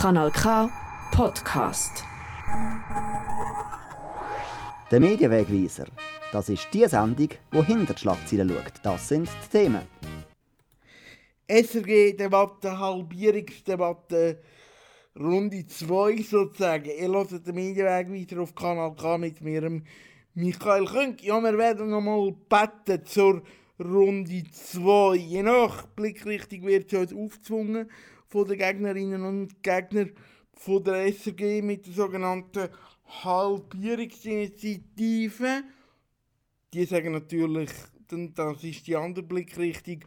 [0.00, 0.70] Kanal K
[1.10, 2.04] Podcast.
[4.92, 5.86] Der Medienwegweiser.
[6.30, 8.74] Das ist die Sendung, die hinter die Schlagzeilen schaut.
[8.84, 9.82] Das sind die Themen.
[11.48, 14.40] SRG-Debatte, Halbierungsdebatte,
[15.18, 16.84] Runde 2 sozusagen.
[16.96, 19.82] Ihr hört den Medienwegweiser auf Kanal K mit mir,
[20.34, 21.24] Michael Künk.
[21.24, 23.42] Ja, wir werden nochmal beten zur
[23.80, 25.16] Runde 2.
[25.16, 27.90] Je nach Blickrichtung wird es aufgezwungen
[28.28, 30.12] von den Gegnerinnen und Gegnern
[30.52, 32.68] von der SRG mit der sogenannten
[33.06, 35.64] Halbierungsinitiative.
[36.72, 37.70] Die sagen natürlich,
[38.34, 40.04] das ist die andere Blickrichtung,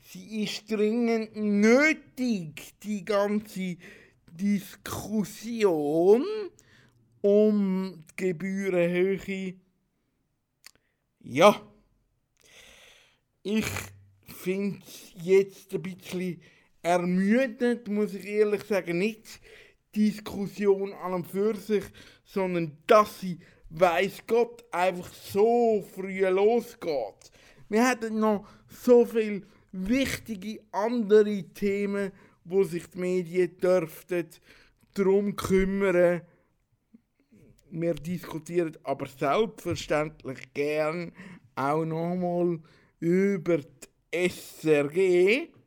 [0.00, 3.76] sie ist dringend nötig, die ganze
[4.30, 6.24] Diskussion
[7.20, 9.54] um die Gebührenhöhe.
[11.20, 11.60] Ja,
[13.42, 13.66] ich
[14.26, 16.40] finde es jetzt ein bisschen
[16.88, 19.40] ermüdend, muss ich ehrlich sagen, nicht
[19.94, 21.84] Diskussion an und für sich,
[22.24, 27.30] sondern dass sie, weiß Gott, einfach so früh losgeht.
[27.68, 32.10] Wir hätten noch so viele wichtige andere Themen,
[32.44, 34.28] wo sich die Medien dürften
[34.94, 36.22] darum kümmern.
[37.70, 41.12] Wir diskutieren aber selbstverständlich gern
[41.54, 42.60] auch nochmal
[42.98, 45.57] über die SRG.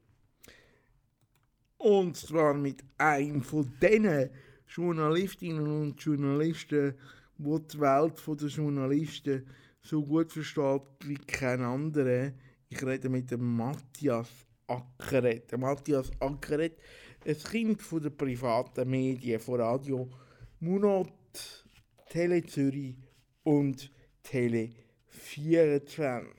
[1.84, 4.30] Und zwar mit einem von diesen
[4.68, 6.94] Journalistinnen und Journalisten,
[7.40, 9.48] wo die Welt der Journalisten
[9.82, 12.34] so gut versteht wie kein anderer.
[12.70, 14.30] Ich rede mit dem Matthias
[14.68, 15.58] Ackeret.
[15.58, 16.78] Matthias Ackeret,
[17.26, 20.08] ein Kind von der privaten Medien, von Radio
[20.60, 21.66] Munot,
[22.12, 22.96] Tele Zürich
[23.42, 24.70] und Tele
[25.08, 26.30] 24.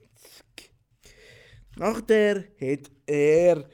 [1.76, 3.68] Nachher hat er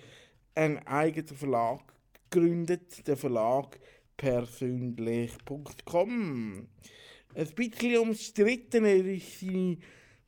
[0.58, 1.80] einen eigenen Verlag
[2.30, 3.78] gegründet, der Verlag
[4.16, 6.68] persönlich.com.
[7.34, 9.78] Ein bisschen umstritten ist seine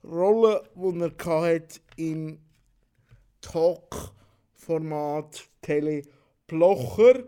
[0.05, 2.39] Rolle, die er hatte im
[3.41, 6.03] Talk-Format Tele
[6.47, 7.25] Blocher.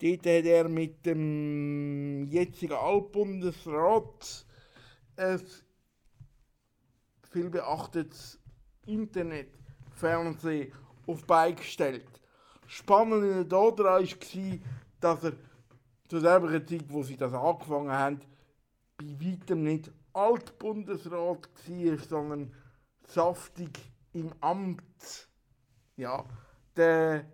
[0.00, 4.46] Dort hat er mit dem jetzigen Altbundesrat
[5.16, 5.42] ein
[7.30, 8.38] viel beachtetes
[8.86, 10.72] Internetfernsehen
[11.06, 12.06] auf Bein gestellt.
[12.66, 14.58] Spannend daran war,
[15.00, 15.32] dass er
[16.08, 18.20] zu der Zeit, wo sie das angefangen haben,
[18.96, 22.54] bei weitem nicht Altbundesrat war, sondern
[23.06, 23.78] saftig
[24.12, 25.28] im Amt.
[25.96, 26.24] Ja,
[26.76, 27.24] der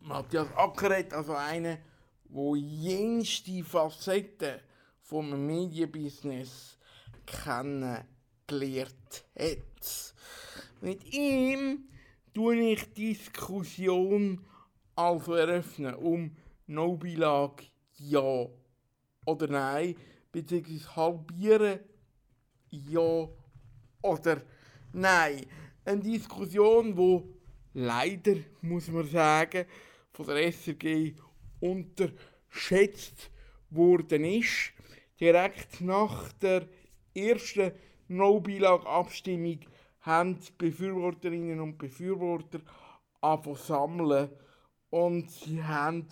[0.00, 1.78] Matthias Ackeret, also einer,
[2.24, 4.60] wo jenste Facetten
[5.02, 6.78] vom Medienbusiness
[7.26, 10.14] kennengelernt hat.
[10.80, 11.90] Mit ihm
[12.34, 14.44] tue ich Diskussion
[14.94, 16.36] also eröffnen um
[16.66, 17.64] No-Beilage
[17.98, 18.46] ja
[19.24, 19.96] oder nein,
[20.32, 21.80] beziehungsweise halbieren
[22.70, 23.28] ja
[24.02, 24.42] oder
[24.92, 25.46] nein.
[25.84, 27.28] Eine Diskussion, wo
[27.74, 29.66] leider, muss man sagen,
[30.12, 31.14] von der SRG
[31.60, 33.30] unterschätzt
[33.70, 34.72] worden ist.
[35.18, 36.68] Direkt nach der
[37.14, 37.72] ersten
[38.08, 39.60] No-Beilage-Abstimmung
[40.02, 42.60] haben die Befürworterinnen und Befürworter
[43.20, 44.30] angefangen sammeln
[44.90, 46.06] und sie haben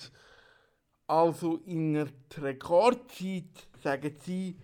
[1.06, 4.56] also in einer Rekordzeit, sagen sie,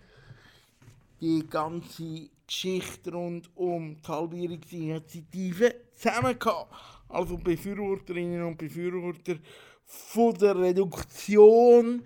[1.19, 6.71] die ganze Geschichte rund um die Halbierungsinitiative zusammengehabt.
[7.09, 9.37] Also Befürworterinnen und Befürworter
[9.85, 12.05] von der Reduktion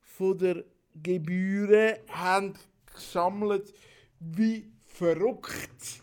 [0.00, 0.64] von der
[0.94, 2.54] Gebühren haben
[2.92, 3.72] gesammelt
[4.18, 6.02] wie verrückt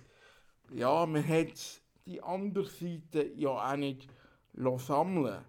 [0.74, 4.08] ja, man hat die andere Seite ja auch nicht
[4.78, 5.44] sammeln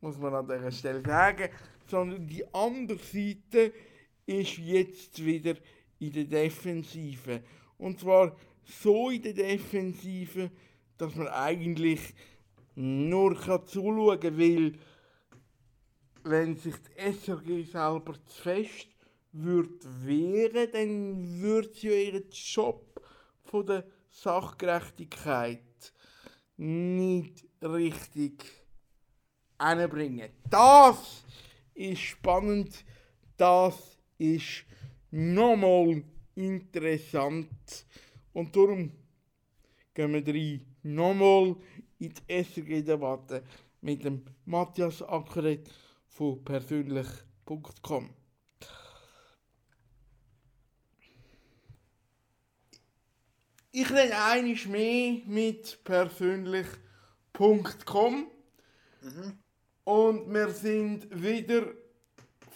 [0.00, 1.48] muss man an dieser Stelle sagen,
[1.86, 3.72] sondern die andere Seite
[4.26, 5.54] ist jetzt wieder
[5.98, 7.42] in der Defensive.
[7.78, 10.50] Und zwar so in der Defensive,
[10.96, 12.00] dass man eigentlich
[12.74, 13.34] nur
[13.66, 14.72] zuschauen kann, weil
[16.24, 18.88] wenn sich die SRG selber zu fest
[19.32, 23.00] würde wehren, dann würde sie ja ihren Job
[23.44, 23.84] von der
[24.22, 25.92] Sachgerechtigkeit
[26.56, 28.44] nicht richtig
[29.58, 30.30] anbringen.
[30.50, 31.24] Das
[31.74, 32.84] ist spannend,
[33.36, 34.64] das ist
[35.10, 36.02] nochmal
[36.34, 37.86] interessant
[38.32, 38.92] und darum
[39.94, 41.56] gehen wir rein nochmal
[41.98, 43.44] in die SRG-Debatte
[43.80, 45.70] mit dem Matthias Ackeret
[46.08, 48.17] von persönlich.com.
[53.70, 58.30] Ich rede einiges mehr mit persönlich.com.
[59.02, 59.38] Mhm.
[59.84, 61.74] Und wir sind wieder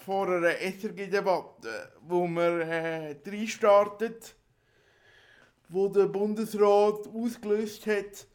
[0.07, 4.35] vor einer SRG-Debatte, wo wir äh, reinstartet,
[5.69, 8.27] wo der Bundesrat ausgelöst hat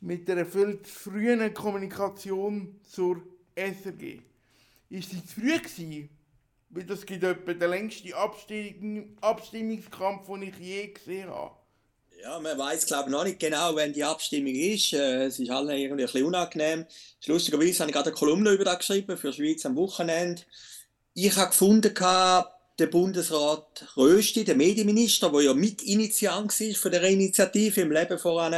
[0.00, 3.22] mit einer viel zu frühen Kommunikation zur
[3.54, 4.20] SRG.
[4.90, 6.10] Ist sie zu früh gewesen?
[6.68, 11.63] Weil das gibt etwa den längsten Abstimmung, Abstimmungskampf, den ich je gesehen habe.
[12.24, 14.94] Ja, man weiß glaube ich noch nicht genau, wenn die Abstimmung ist.
[14.94, 16.86] Äh, es ist allen irgendwie ein bisschen unangenehm.
[17.26, 20.40] Lustigerweise habe ich gerade eine Kolumne über das geschrieben für Schweiz am Wochenende.
[21.12, 27.82] Ich habe gefunden, der Bundesrat Rösti, der Medienminister, der ja Mitinitiant war von der Initiative
[27.82, 28.54] im Leben voran,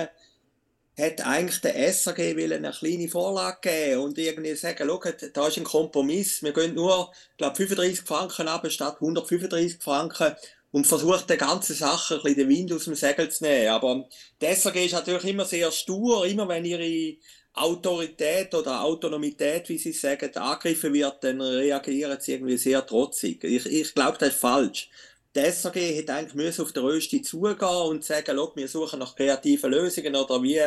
[0.98, 5.00] hat eigentlich der SAG eine kleine Vorlage geben und irgendwie sagen, schau,
[5.34, 10.36] da ist ein Kompromiss, wir gehen nur, glaube 35 Franken ab statt 135 Franken
[10.76, 13.68] und versucht die ganze Sache ein bisschen den Wind aus dem Segel zu nehmen.
[13.68, 14.06] Aber
[14.42, 17.16] die SAG ist natürlich immer sehr stur, immer wenn ihre
[17.54, 23.42] Autorität oder Autonomität, wie sie sagen, angegriffen wird, dann reagieren sie irgendwie sehr trotzig.
[23.42, 24.90] Ich, ich glaube, das ist falsch.
[25.34, 29.70] Die SAG hätte eigentlich müssen auf der Rösti zugehen und sagen, wir suchen nach kreativen
[29.70, 30.60] Lösungen oder wie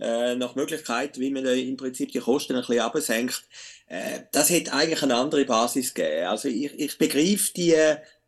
[0.00, 3.44] äh, nach Möglichkeiten, wie man im Prinzip die Kosten ein bisschen absenkt.
[3.86, 6.26] Äh, das hätte eigentlich eine andere Basis gegeben.
[6.26, 7.76] Also ich, ich begreife die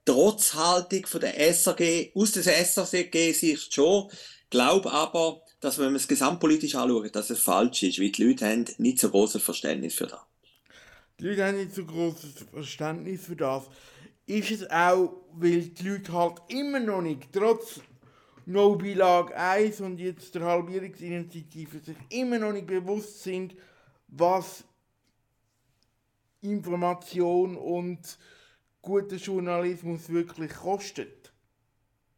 [0.07, 4.09] Trotzhaltung von der SAG, aus der SAG-Sicht schon,
[4.49, 8.47] glaube aber, dass wenn man es gesamtpolitisch anschaut, dass es falsch ist, weil die Leute
[8.47, 10.21] haben nicht so großes Verständnis für das.
[11.19, 13.65] Die Leute haben nicht so großes Verständnis für das.
[14.27, 17.81] Ist es auch, weil die Leute halt immer noch nicht, trotz
[18.49, 23.57] No Beilage 1 und jetzt der Halbierungsinitiative, sich immer noch nicht bewusst sind,
[24.07, 24.63] was
[26.43, 27.99] Information und
[28.87, 31.33] guter Journalismus wirklich kostet.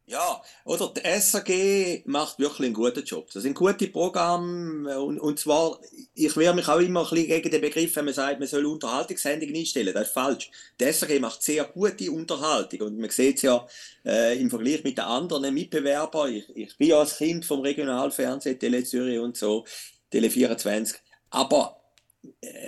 [0.05, 3.29] Ja, oder die SAG macht wirklich einen guten Job.
[3.31, 5.79] Das sind gute Programme und, und zwar,
[6.15, 8.65] ich wehre mich auch immer ein bisschen gegen den Begriff, wenn man sagt, man soll
[8.65, 9.93] Unterhaltungssendungen einstellen.
[9.93, 10.49] Das ist falsch.
[10.79, 13.67] Die SAG macht sehr gute Unterhaltung und man sieht es ja
[14.03, 16.33] äh, im Vergleich mit den anderen Mitbewerbern.
[16.33, 19.63] Ich, ich bin ja als Kind vom Regionalfernsehen, Tele Zürich und so,
[20.09, 20.99] Tele 24.
[21.29, 21.78] Aber äh,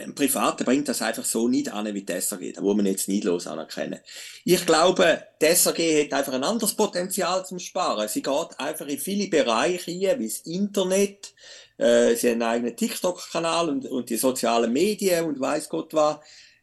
[0.03, 2.53] ein Privater bringt das einfach so nicht an wie die SAG.
[2.53, 3.99] Da muss man jetzt nicht los anerkennen.
[4.45, 8.07] Ich glaube, die SAG hat einfach ein anderes Potenzial zum Sparen.
[8.07, 11.33] Sie geht einfach in viele Bereiche rein, wie das Internet,
[11.77, 16.17] äh, sie haben einen eigenen TikTok-Kanal und, und die sozialen Medien und weiß Gott was.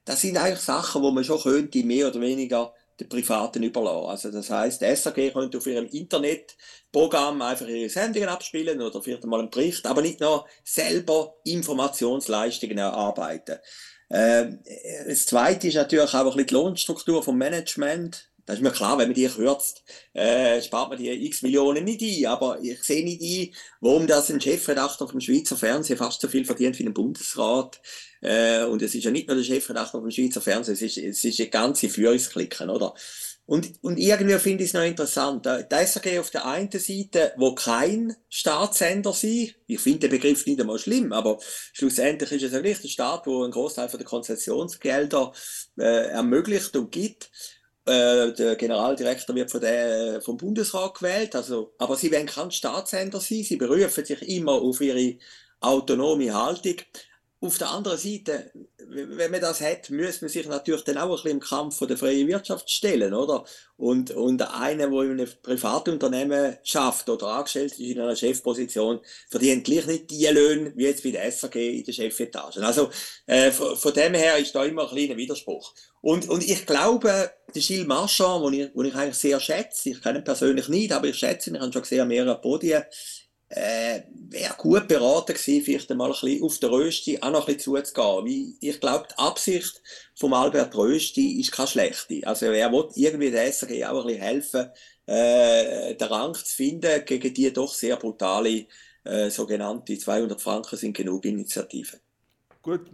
[0.05, 4.09] Das sind eigentlich Sachen, wo man schon könnte, mehr oder weniger den Privaten überlassen.
[4.09, 9.41] Also das heißt, SAG könnte auf ihrem Internetprogramm einfach ihre Sendungen abspielen oder vielleicht mal
[9.41, 13.59] einen Bericht, aber nicht nur selber Informationsleistungen erarbeiten.
[14.11, 14.61] Ähm,
[15.06, 18.31] das Zweite ist natürlich auch ein bisschen die Lohnstruktur vom Management.
[18.47, 19.85] Das ist mir klar, wenn man die kürzt,
[20.15, 22.33] äh, spart man die x Millionen nicht ein.
[22.33, 26.47] Aber ich sehe nicht ein, warum das ein Chefredakteur vom Schweizer Fernsehen fast so viel
[26.47, 27.79] verdient wie ein Bundesrat.
[28.20, 31.25] Äh, und es ist ja nicht nur der Chefredakteur vom Schweizer Fernsehen, es ist, es
[31.25, 32.94] ist eine ganze Führungsklicken, oder?
[33.49, 35.47] Und, und irgendwie finde ich es noch interessant.
[35.47, 40.61] Der SRG auf der einen Seite, wo kein Staatssender sind, ich finde den Begriff nicht
[40.61, 41.38] einmal schlimm, aber
[41.73, 45.32] schlussendlich ist es ja nicht der Staat, wo einen Großteil der Konzessionsgelder
[45.79, 47.31] äh, ermöglicht und gibt.
[47.87, 53.19] Äh, der Generaldirektor wird von der, vom Bundesrat gewählt, also, aber sie werden kein Staatssender
[53.19, 55.17] sein, sie berufen sich immer auf ihre
[55.61, 56.76] autonome Haltung.
[57.40, 58.50] Auf der anderen Seite,
[58.88, 61.87] wenn man das hat, muss man sich natürlich dann auch ein bisschen im Kampf von
[61.87, 63.45] der freien Wirtschaft stellen, oder?
[63.76, 68.99] Und, und einer, der in einem Privatunternehmen schafft oder angestellt ist in einer Chefposition,
[69.30, 72.57] verdient gleich nicht die Löhne wie jetzt bei der SAG in der Chefetage.
[72.57, 72.90] Also,
[73.26, 75.75] äh, von, von, dem her ist da immer ein kleiner Widerspruch.
[76.00, 80.02] Und, und ich glaube, der Gilles Marchand, den ich, den ich eigentlich sehr schätze, ich
[80.02, 82.83] kenne ihn persönlich nicht, aber ich schätze ihn, ich habe schon gesehen, mehrere Podien,
[83.50, 87.55] äh, wäre gut beraten gewesen, vielleicht einmal ein bisschen auf der Rösti auch noch ein
[87.57, 88.25] bisschen zuzugehen.
[88.26, 89.83] Weil ich glaube, die Absicht
[90.14, 92.26] von Albert Rösti ist keine schlechte.
[92.26, 94.71] Also er will irgendwie der SAG auch ein bisschen helfen,
[95.07, 98.67] äh, den Rang zu finden gegen die doch sehr brutale
[99.05, 102.00] äh, sogenannte 200 Franken sind genug Initiativen.
[102.61, 102.90] Gut,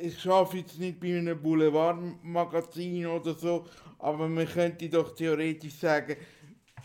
[0.00, 3.64] ich schaffe jetzt nicht bei einem Boulevardmagazin oder so,
[3.98, 6.16] aber man könnte doch theoretisch sagen,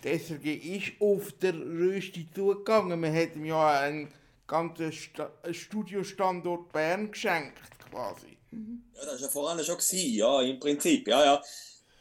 [0.03, 3.01] die SRG ist auf der Rösti zugegangen.
[3.01, 4.12] Wir hätten ja einen
[4.48, 7.58] ganzen Sta Studiostandort Bern geschenkt,
[7.89, 8.38] quasi.
[8.51, 11.44] Ja, das war ja vorhin schon, ja, im Prinzip, ja, ja.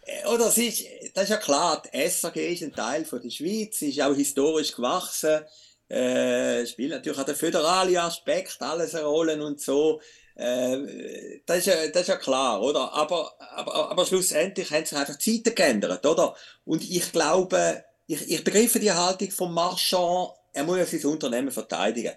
[0.03, 3.31] Äh, oder es ist, das ist ja klar, die SRG ist ein Teil von der
[3.31, 5.45] Schweiz, ist auch historisch gewachsen,
[5.89, 10.01] äh, spielt natürlich auch der föderale Aspekt alles eine Rolle und so.
[10.35, 12.93] Äh, das, ist ja, das ist ja klar, oder?
[12.93, 16.35] Aber, aber, aber schlussendlich haben sich einfach Zeiten geändert, oder?
[16.65, 21.51] Und ich glaube, ich, ich begreife die Haltung von Marchand, er muss ja sein Unternehmen
[21.51, 22.15] verteidigen.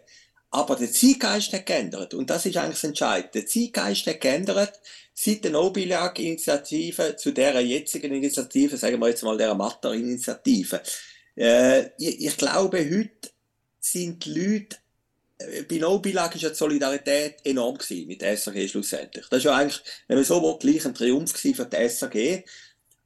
[0.49, 2.13] Aber der Zeitgeist hat geändert.
[2.13, 3.31] Und das ist eigentlich das Entscheidende.
[3.33, 4.79] Der Zeitgeist hat geändert
[5.13, 10.81] seit der No-Bilag-Initiative zu der jetzigen Initiative, sagen wir jetzt mal der Matter-Initiative.
[11.35, 13.29] Äh, ich, ich, glaube, heute
[13.79, 14.77] sind die Leute,
[15.37, 19.25] äh, bei No-Bilag ist ja die Solidarität enorm gewesen mit der SAG schlussendlich.
[19.29, 22.43] Das ist ja eigentlich, wenn man so will, gleich ein Triumph für die SAG.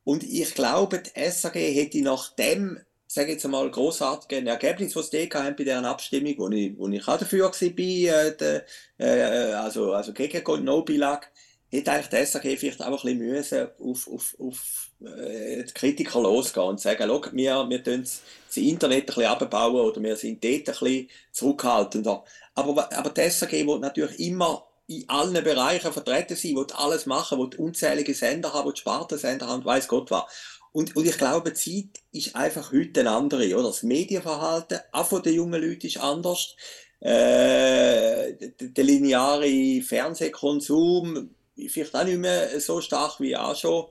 [0.05, 2.79] Und ich glaube, die SAG hätte nach dem
[3.15, 7.07] sage jetzt einmal, großartigen Ergebnis, was die haben bei deren Abstimmung, wo ich, wo ich
[7.07, 8.61] auch dafür war, äh, de,
[8.97, 11.31] äh, also, also gegen No-Bilag,
[11.69, 16.67] hätte eigentlich die SAG vielleicht auch ein bisschen auf, auf, auf äh, die Kritiker losgehen
[16.67, 20.53] und sagen, schau, wir, wir tun das Internet ein bisschen abbauen oder wir sind dort
[20.53, 22.23] ein bisschen zurückhaltender.
[22.53, 27.39] Aber, aber die SAG will natürlich immer in allen Bereichen vertreten sein, will alles machen,
[27.39, 30.23] will unzählige Sender haben, will Spartensender haben, weiß Gott was.
[30.71, 33.69] Und, und ich glaube, die Zeit ist einfach heute eine andere, oder?
[33.69, 36.55] Das Medienverhalten, auch von den jungen Leuten ist anders.
[36.99, 41.29] Äh, der, der lineare Fernsehkonsum
[41.67, 43.85] vielleicht auch nicht mehr so stark wie auch schon.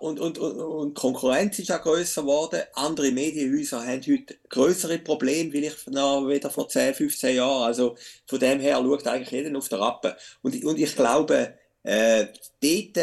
[0.00, 2.62] Und, und, und, und Konkurrenz ist auch grösser geworden.
[2.74, 7.64] Andere Medienhäuser haben heute größere Probleme, wie ich noch wieder vor 10, 15 Jahren.
[7.64, 10.16] Also von dem her schaut eigentlich jeder auf der Rappe.
[10.42, 12.26] Und, und ich glaube, äh,
[12.62, 12.96] dort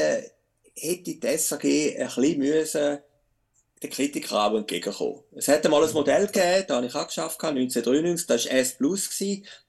[0.75, 2.99] hätte die SAG ein bisschen müssen
[3.83, 5.19] den Kritikern auch entgegenkommen.
[5.35, 8.77] Es hätte mal ein Modell gegeben, das habe ich auch geschafft, 1993, das war S+.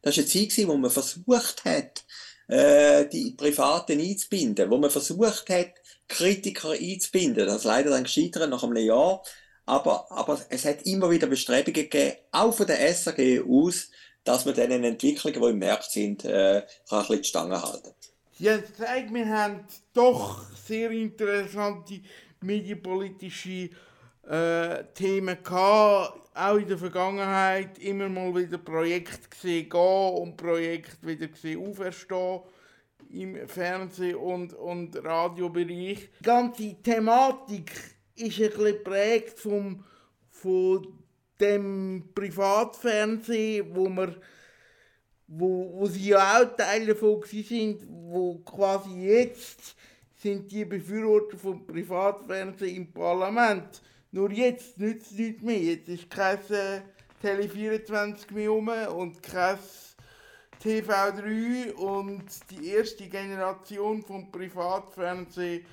[0.02, 2.04] Das war eine Zeit, wo man versucht hat,
[2.48, 5.72] äh, die Privaten einzubinden, wo man versucht hat,
[6.08, 7.46] Kritiker einzubinden.
[7.46, 9.22] Das ist leider dann gescheitert nach einem Jahr.
[9.66, 13.90] Aber, aber es hat immer wieder Bestrebungen gegeben, auch von der SAG aus,
[14.22, 17.94] dass man diesen Entwicklungen, die im Markt sind, äh, ein bisschen die Stange halten
[18.36, 22.00] Sie haben gesagt, wir haben doch sehr interessante
[22.40, 23.70] medienpolitische
[24.28, 31.06] äh, Themen gehabt, auch in der Vergangenheit immer mal wieder Projekte gesehen gehen und Projekte
[31.06, 32.40] wieder gesehen auferstehen
[33.14, 36.10] im Fernseh- und, und Radiobereich.
[36.20, 37.72] Die ganze Thematik
[38.16, 39.84] ist ein bisschen geprägt vom,
[40.30, 40.86] von
[41.40, 44.14] dem Privatfernsehen, wo wir
[45.26, 49.74] wo, wo sie ja auch Teil davon sind, wo quasi jetzt
[50.16, 53.82] sind die Befürworter vom Privatfernsehen im Parlament.
[54.12, 55.58] Nur jetzt nützt es nichts mehr.
[55.58, 56.82] Jetzt ist kein äh,
[57.20, 59.58] Tele 24 mehr rum und kein
[60.64, 65.66] TV3 und die erste Generation vom Privatfernsehen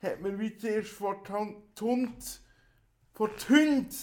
[0.00, 2.40] hat man wie zuerst vor Hund,
[3.12, 3.94] vor Hunde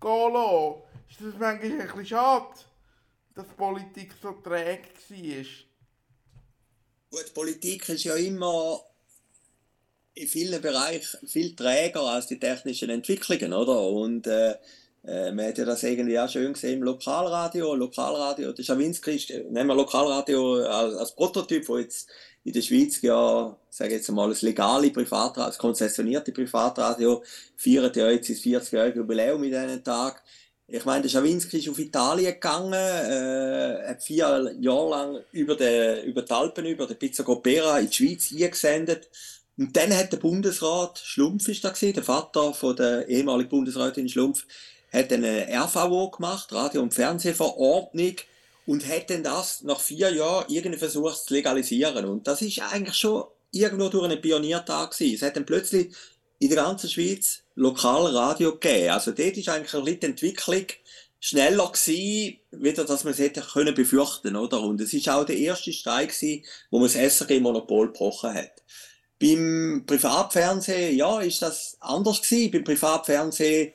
[0.00, 0.82] gehen lassen.
[1.10, 2.54] Ist das manchmal ein schade?
[3.34, 5.44] dass Politik so träge war?
[7.10, 8.80] Gut, Politik ist ja immer
[10.14, 13.80] in vielen Bereichen viel träger als die technischen Entwicklungen, oder?
[13.88, 14.56] Und äh,
[15.04, 17.74] äh, man hat ja das irgendwie auch schön gesehen im Lokalradio.
[17.74, 22.08] Lokalradio, der Schawinski ist, nehmen wir Lokalradio als, als Prototyp, wo jetzt
[22.44, 27.22] in der Schweiz ja, sage jetzt mal, das legale Privatradio, das konzessionierte Privatradio
[27.56, 30.22] feiert ja jetzt das 40-jährige Jubiläum in diesen Tag.
[30.68, 36.04] Ich meine, der Schawinski ist auf Italien gegangen, äh, hat vier Jahre lang über, den,
[36.04, 39.10] über die Alpen, über den Pizza Copera in die Schweiz eingesendet.
[39.58, 44.08] Und dann hat der Bundesrat, Schlumpf ist da gewesen, der Vater von der ehemaligen Bundesrätin
[44.08, 44.46] Schlumpf,
[44.92, 48.16] hat eine RVO gemacht, Radio- und Fernsehverordnung,
[48.66, 52.04] und hat dann das nach vier Jahren irgendwie versucht zu legalisieren.
[52.04, 55.14] Und das ist eigentlich schon irgendwo durch einen Pioniertag gewesen.
[55.16, 55.92] Es hat dann plötzlich
[56.38, 58.90] in der ganzen Schweiz Lokalradio gegeben.
[58.90, 60.66] Also dort ist eigentlich ein bisschen die Entwicklung
[61.20, 64.60] schneller gewesen, wieder, dass man es hätte können befürchten, oder?
[64.60, 68.62] Und es ist auch der erste Streik gewesen, wo man das SRG-Monopol gebrochen hat.
[69.20, 72.50] Beim Privatfernsehen, ja, ist das anders gewesen.
[72.50, 73.72] Beim Privatfernsehen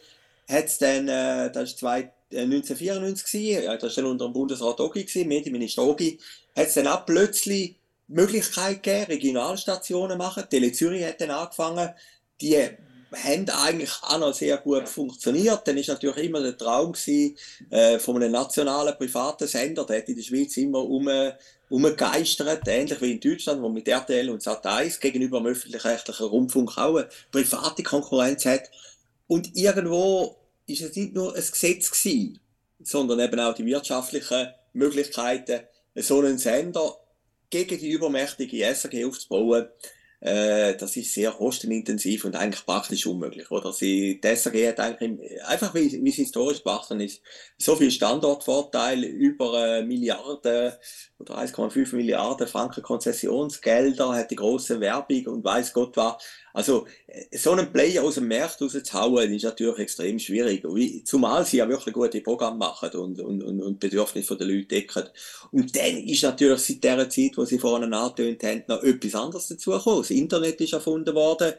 [0.47, 4.25] hat es dann, äh, das ist zwei, äh, 1994 gewesen, ja, das war dann unter
[4.25, 6.19] dem Bundesrat Ogi gewesen, Medienminister Ogi,
[6.55, 7.75] hat es dann auch plötzlich
[8.07, 10.43] die Möglichkeit gegeben, Regionalstationen machen.
[10.49, 11.89] Tele Zürich hat dann angefangen,
[12.41, 15.67] die haben eigentlich auch noch sehr gut funktioniert.
[15.67, 17.37] Dann ist natürlich immer der Traum gewesen,
[17.69, 21.09] äh, von einem nationalen privaten Sender, der hat in der Schweiz immer um,
[21.69, 26.97] umgegeistert, ähnlich wie in Deutschland, wo mit RTL und Sat1 gegenüber dem öffentlich-rechtlichen Rundfunk auch
[26.97, 28.69] eine private Konkurrenz hat.
[29.27, 32.39] Und irgendwo ist es nicht nur ein Gesetz gewesen,
[32.79, 35.61] sondern eben auch die wirtschaftlichen Möglichkeiten,
[35.95, 36.95] so einen Sender
[37.49, 39.67] gegen die übermächtige SRG aufzubauen
[40.19, 43.51] äh, das ist sehr kostenintensiv und eigentlich praktisch unmöglich.
[43.51, 43.71] Oder?
[43.71, 47.21] Sie, die SAG hat eigentlich, einfach wie, wie es historisch gemacht ist,
[47.57, 50.73] so viel Standortvorteil über äh, Milliarden
[51.19, 56.15] oder 1,5 Milliarden Franken Konzessionsgelder, hat die große Werbung und weiß Gott was.
[56.57, 60.65] Also, äh, so einen Player aus dem Markt rauszuhauen, ist natürlich extrem schwierig.
[61.05, 65.03] Zumal sie ja wirklich gute Programme machen und, und, und, und Bedürfnisse der Leute decken.
[65.51, 69.49] Und dann ist natürlich seit der Zeit, wo sie vorhin angetönt haben, noch etwas anderes
[69.49, 69.99] dazugekommen.
[69.99, 71.53] Das Internet ist erfunden worden.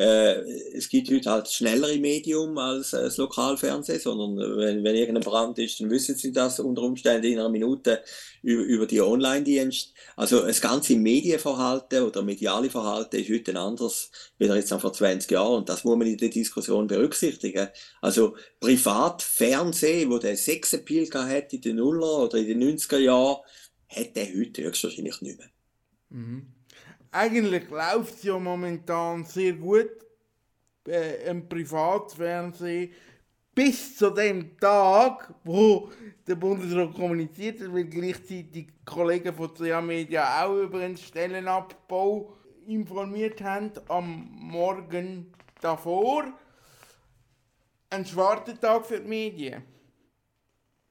[0.00, 0.40] Äh,
[0.72, 5.22] es gibt heute halt schnellere Medium als äh, das Lokalfernsehen, sondern äh, wenn, wenn irgendein
[5.22, 8.02] Brand ist, dann wissen sie das unter Umständen in einer Minute
[8.40, 9.92] über, über die Online-Dienst.
[10.16, 14.94] Also das ganze Medienverhalten oder mediale Verhalten ist heute ein anderes, wieder jetzt noch vor
[14.94, 17.68] 20 Jahren und das muss man in der Diskussion berücksichtigen.
[18.00, 23.42] Also Privatfernsehen, wo der Sexappeal hat in den Nuller oder in den 90er Jahren,
[23.86, 25.50] hat der heute höchstwahrscheinlich nicht mehr.
[26.08, 26.59] Mhm
[27.12, 29.90] eigentlich läuft es ja momentan sehr gut
[30.86, 32.92] äh, im Privatfernsehen
[33.54, 35.90] bis zu dem Tag, wo
[36.26, 42.32] der Bundesrat kommuniziert hat, weil gleichzeitig Kollegen von CA Media auch über einen Stellenabbau
[42.66, 46.32] informiert haben am Morgen davor.
[47.90, 49.64] Ein schwarzer Tag für die Medien.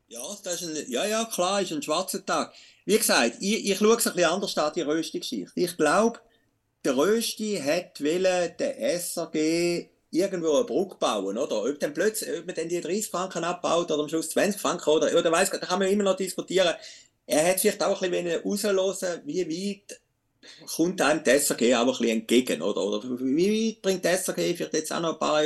[0.09, 2.51] Ja, das ist ein, ja, ja, klar, ist ein schwarzer Tag.
[2.85, 5.51] Wie gesagt, ich, ich schaue es ein bisschen anders an, die Rösti-Geschichte.
[5.53, 6.19] Ich glaube,
[6.83, 9.35] der Rösti hat wollen, der SAG
[10.09, 11.63] irgendwo eine Brücke bauen, oder?
[11.63, 14.89] Ob, dann plötzlich, ob man dann die 30 Franken abbaut oder am Schluss 20 Franken,
[14.89, 16.73] oder, oder weiss, da kann man immer noch diskutieren.
[17.27, 19.99] Er hat vielleicht auch ein bisschen rauslassen wie weit
[20.75, 22.81] kommt einem die SAG auch ein bisschen entgegen, oder?
[22.81, 25.43] Oder wie weit bringt die SAG vielleicht jetzt auch noch ein paar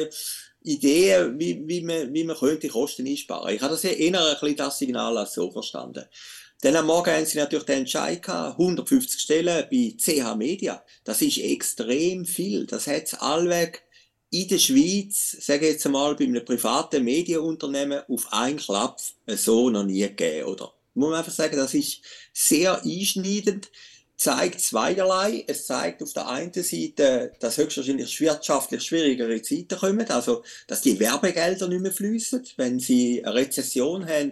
[0.63, 3.53] Ideen, wie, wie, man, wie man könnte Kosten einsparen.
[3.53, 6.05] Ich habe das ja eher ein bisschen das Signal als so verstanden.
[6.61, 10.81] Dann am Morgen haben sie natürlich den Entscheid gehabt, 150 Stellen bei CH Media.
[11.03, 12.65] Das ist extrem viel.
[12.65, 13.83] Das hat es allweg
[14.29, 19.69] in der Schweiz, sage ich jetzt einmal, bei einem privaten Medienunternehmen auf einen Klapp so
[19.69, 20.73] noch nie gegeben, oder?
[20.95, 22.01] Muss man einfach sagen, das ist
[22.31, 23.69] sehr einschneidend
[24.23, 25.43] zeigt zweierlei.
[25.47, 30.99] Es zeigt auf der einen Seite, dass höchstwahrscheinlich wirtschaftlich schwierigere Zeiten kommen, also dass die
[30.99, 32.43] Werbegelder nicht mehr fließen.
[32.57, 34.31] Wenn sie eine Rezession haben,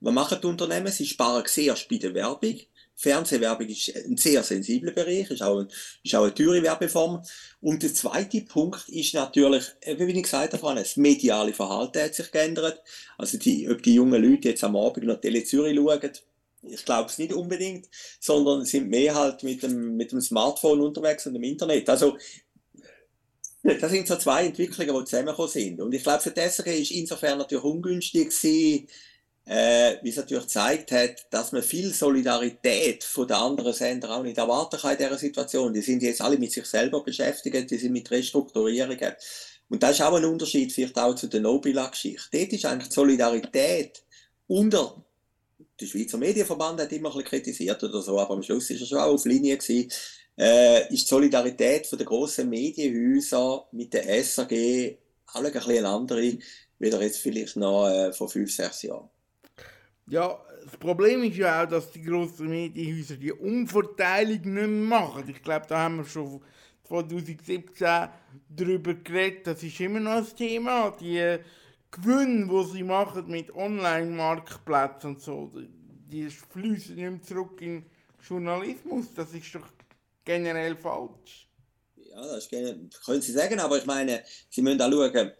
[0.00, 0.92] was machen die Unternehmen?
[0.92, 2.60] Sie sparen sehr bei der Werbung.
[2.94, 5.64] Fernsehwerbung ist ein sehr sensibler Bereich, ist auch,
[6.04, 7.22] ist auch eine teure Werbeform.
[7.62, 12.30] Und der zweite Punkt ist natürlich, wie ich gesagt habe, das mediale Verhalten hat sich
[12.30, 12.82] geändert.
[13.16, 16.10] Also die, ob die jungen Leute jetzt am Abend noch Tele Zürich schauen,
[16.62, 17.88] ich glaube es nicht unbedingt,
[18.20, 21.88] sondern sind mehr halt mit dem, mit dem Smartphone unterwegs und dem Internet.
[21.88, 22.16] Also,
[23.62, 25.80] das sind so zwei Entwicklungen, die zusammengekommen sind.
[25.80, 28.88] Und ich glaube, für SRG ist insofern natürlich ungünstig gewesen,
[29.46, 34.22] äh, wie es natürlich gezeigt hat, dass man viel Solidarität von den anderen Sender auch
[34.22, 35.74] nicht erwarten kann in dieser Situation.
[35.74, 39.12] Die sind jetzt alle mit sich selber beschäftigt, die sind mit Restrukturierungen.
[39.68, 42.28] Und das ist auch ein Unterschied vielleicht auch zu der Nobila-Geschichte.
[42.32, 44.02] Dort ist eigentlich die Solidarität
[44.46, 45.04] unter
[45.80, 48.86] der Schweizer Medienverband hat immer ein bisschen kritisiert oder so, aber am Schluss ist er
[48.86, 49.90] schon auch auf Linie gewesen,
[50.38, 54.52] äh, ist die Solidarität den grossen Medienhäusern mit der SAG
[55.32, 56.38] alle ein bisschen eine andere,
[56.78, 59.08] wie jetzt vielleicht noch äh, vor fünf, sechs Jahren.
[60.08, 65.28] Ja, das Problem ist ja auch, dass die grossen Medienhäuser die Umverteilung nicht mehr machen.
[65.28, 66.40] Ich glaube, da haben wir schon
[66.88, 68.08] 2017
[68.48, 70.96] darüber geredet, das ist immer noch ein Thema.
[71.00, 71.38] Die
[71.90, 75.50] Gewinne, die sie machen mit Online-Marktplätzen und so,
[76.10, 77.84] die fließen nicht mehr zurück in
[78.22, 79.06] Journalismus.
[79.14, 79.66] Das ist doch
[80.24, 81.48] generell falsch.
[81.96, 85.32] Ja, das können Sie sagen, aber ich meine, Sie müssen auch schauen,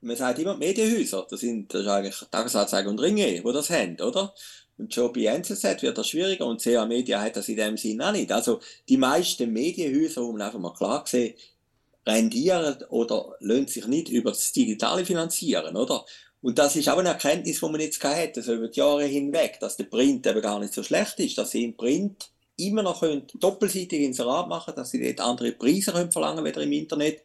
[0.00, 4.34] man sagt immer Medienhäuser, das sind das eigentlich Tagesanzeiger und Ringe, die das haben, oder?
[4.78, 8.08] Und schon bei NZZ wird das schwieriger und CA Media hat das in dem Sinne
[8.08, 8.30] auch nicht.
[8.30, 11.34] Also die meisten Medienhäuser, wo man einfach mal klar sehen,
[12.06, 16.04] rendieren oder lohnt sich nicht über das Digitale finanzieren, oder?
[16.42, 19.58] Und das ist auch eine Erkenntnis, die man jetzt hat, also über die Jahre hinweg,
[19.58, 23.00] dass der Print eben gar nicht so schlecht ist, dass sie im Print immer noch
[23.00, 27.22] können, doppelseitig Inserat machen dass sie dort andere Preise können verlangen wieder im Internet.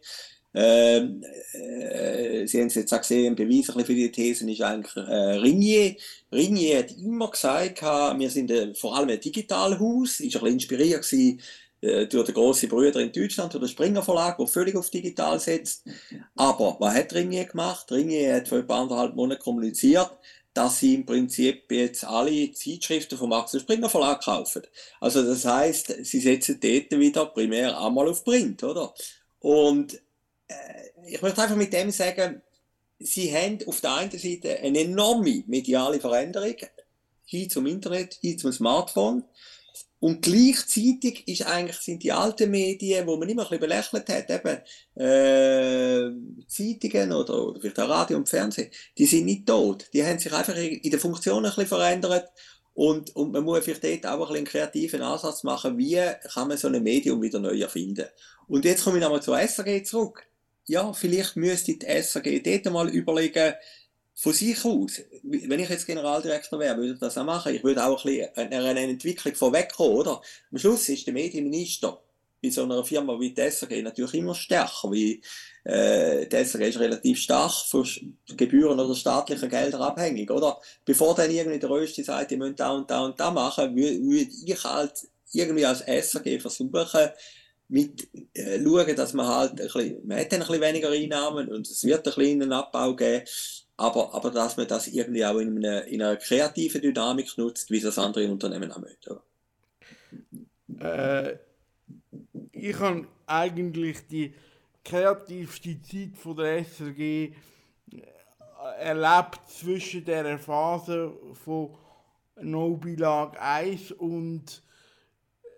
[0.54, 4.96] Ähm, äh, Sie haben es jetzt auch gesehen, ein Beweis für die Thesen ist eigentlich
[4.98, 5.96] äh, Ringier.
[6.32, 11.04] Ringier hat immer gesagt, wir sind äh, vor allem ein Digitalhaus, ist ein bisschen inspiriert
[11.04, 11.42] gewesen
[11.82, 15.40] äh, durch den grossen Brüder in Deutschland, durch den Springer Verlag, der völlig auf digital
[15.40, 15.84] setzt.
[16.36, 17.92] Aber was hat Ringier gemacht?
[17.92, 20.12] Ringier hat vor paar anderthalb Monaten kommuniziert,
[20.54, 24.64] dass sie im Prinzip jetzt alle Zeitschriften vom Axel Springer Verlag kaufen.
[25.00, 28.94] Also das heißt, sie setzen dort wieder primär einmal auf Print, oder?
[29.40, 29.96] Und
[30.48, 32.42] äh, ich möchte einfach mit dem sagen,
[33.00, 36.56] sie haben auf der einen Seite eine enorme mediale Veränderung
[37.26, 39.24] hin zum Internet, hin zum Smartphone.
[40.02, 44.32] Und gleichzeitig ist eigentlich, sind die alten Medien, wo man immer ein bisschen belächelt hat,
[44.32, 44.58] eben
[45.00, 49.88] äh, Zeitungen oder, oder vielleicht auch Radio und Fernsehen, die sind nicht tot.
[49.94, 52.32] Die haben sich einfach in der Funktion ein bisschen verändert
[52.74, 56.02] und, und man muss vielleicht dort auch ein bisschen einen kreativen Ansatz machen, wie
[56.34, 58.08] kann man so ein Medium wieder neu erfinden.
[58.48, 60.26] Und jetzt komme ich nochmal zur SRG zurück.
[60.66, 63.54] Ja, vielleicht müsste die SRG dort mal überlegen,
[64.14, 67.56] von sich aus, wenn ich jetzt Generaldirektor wäre, würde ich das auch machen.
[67.56, 70.22] Ich würde auch ein bisschen eine Entwicklung vorwegkommen, oder?
[70.52, 72.02] Am Schluss ist der Medienminister
[72.42, 75.20] bei so einer Firma wie die SRG natürlich immer stärker, weil
[75.64, 77.88] äh, SRG ist relativ stark von
[78.36, 80.60] Gebühren oder staatlichen Geldern abhängig, oder?
[80.84, 84.32] Bevor dann irgendwie der Rösti sagt, ihr müsst da und da und da machen, würde
[84.46, 84.94] ich halt
[85.34, 87.12] irgendwie als SRG versuchen,
[87.70, 91.48] mit äh, schauen, dass man halt ein bisschen, man hat dann ein bisschen weniger Einnahmen
[91.48, 93.24] und es wird einen Abbau geben,
[93.78, 97.80] aber, aber dass man das irgendwie auch in, einer, in einer kreativen Dynamik nutzt, wie
[97.80, 99.18] das andere Unternehmen auch möchten.
[100.80, 101.38] Äh,
[102.52, 104.34] ich habe eigentlich die
[104.84, 107.34] kreativste Zeit von der SRG äh,
[108.80, 111.76] erlebt zwischen der Phase von
[112.40, 114.64] No-Belag 1 und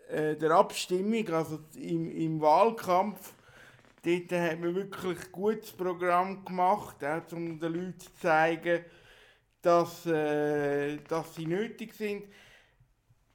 [0.10, 3.34] äh, der Abstimmung, also im, im Wahlkampf
[4.04, 8.84] Dort hat man wirklich ein gutes Programm gemacht, auch, um den Leuten zu zeigen,
[9.62, 12.26] dass, äh, dass sie nötig sind.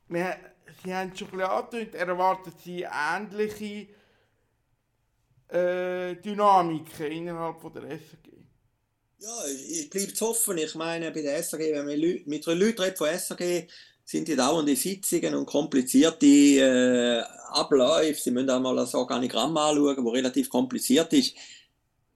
[0.09, 0.37] Wir,
[0.85, 3.89] sie haben schon ein angedeutet, erwarten sie ähnliche
[5.49, 8.29] äh, Dynamiken innerhalb von der SRG.
[9.21, 10.59] Ja, ich bleibe zu hoffen.
[10.59, 13.67] Ich meine, bei der SRG, wenn man mit den Leuten von SRG
[14.09, 18.19] sind die dauernde Sitzungen und komplizierte äh, Abläufe.
[18.19, 21.35] Sie müssen auch mal das Organigramm anschauen, das relativ kompliziert ist.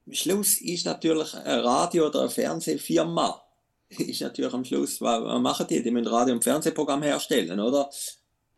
[0.07, 3.43] Am Schluss ist natürlich ein Radio- oder eine Fernsehfirma.
[3.91, 5.83] Ist natürlich am Schluss, was, machen die?
[5.83, 7.91] Die müssen Radio- und Fernsehprogramm herstellen, oder?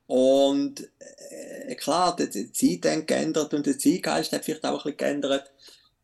[0.06, 4.96] Und äh, klar, die Zeit hat geändert und der Zeitgeist hat vielleicht auch ein bisschen
[4.96, 5.50] geändert.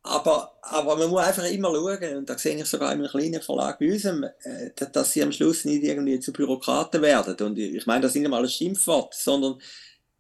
[0.03, 3.43] Aber, aber man muss einfach immer schauen, und da sehe ich sogar in einem kleinen
[3.43, 7.37] Verlag bei uns, äh, dass sie am Schluss nicht irgendwie zu Bürokraten werden.
[7.47, 9.61] Und ich meine, das sind nicht mal ein Schimpfwort, sondern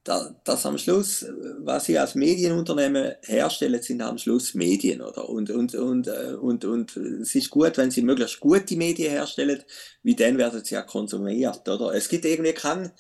[0.03, 1.27] dass am Schluss,
[1.59, 5.29] was sie als Medienunternehmen herstellen, sind am Schluss Medien, oder?
[5.29, 9.63] Und, und, und, äh, und, und es ist gut, wenn sie möglichst gute Medien herstellen,
[10.03, 11.95] wie dann werden sie ja konsumiert, oder?
[11.95, 12.93] Es gibt irgendwie keinen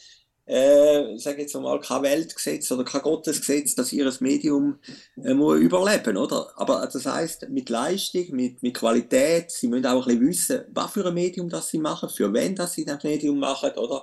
[0.51, 4.81] äh, sage jetzt mal, kein Weltgesetz oder kein Gottesgesetz, dass ihr Medium
[5.23, 6.51] äh, muss überleben oder?
[6.57, 10.91] Aber das heißt mit Leistung, mit, mit Qualität, sie müssen auch ein bisschen wissen, was
[10.91, 14.03] für ein Medium das sie machen, für wen das sie das Medium machen, oder?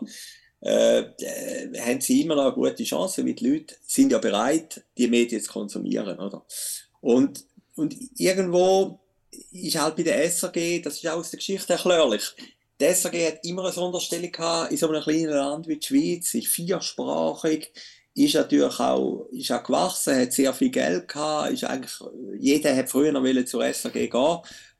[0.61, 4.83] Äh, äh, haben sie immer noch eine gute Chance, weil die Leute sind ja bereit,
[4.97, 6.45] die Medien zu konsumieren, oder?
[7.01, 7.43] Und,
[7.75, 9.01] und irgendwo
[9.51, 12.33] ist halt bei der SRG, das ist auch aus der Geschichte erklärlich,
[12.79, 16.33] die SAG hat immer eine Sonderstellung gehabt in so einem kleinen Land wie die Schweiz,
[16.33, 17.71] ist viersprachig,
[18.13, 21.93] ist natürlich auch, ist auch gewachsen, hat sehr viel Geld gehabt, ist eigentlich,
[22.39, 24.37] jeder hat früher noch zur SAG gehen.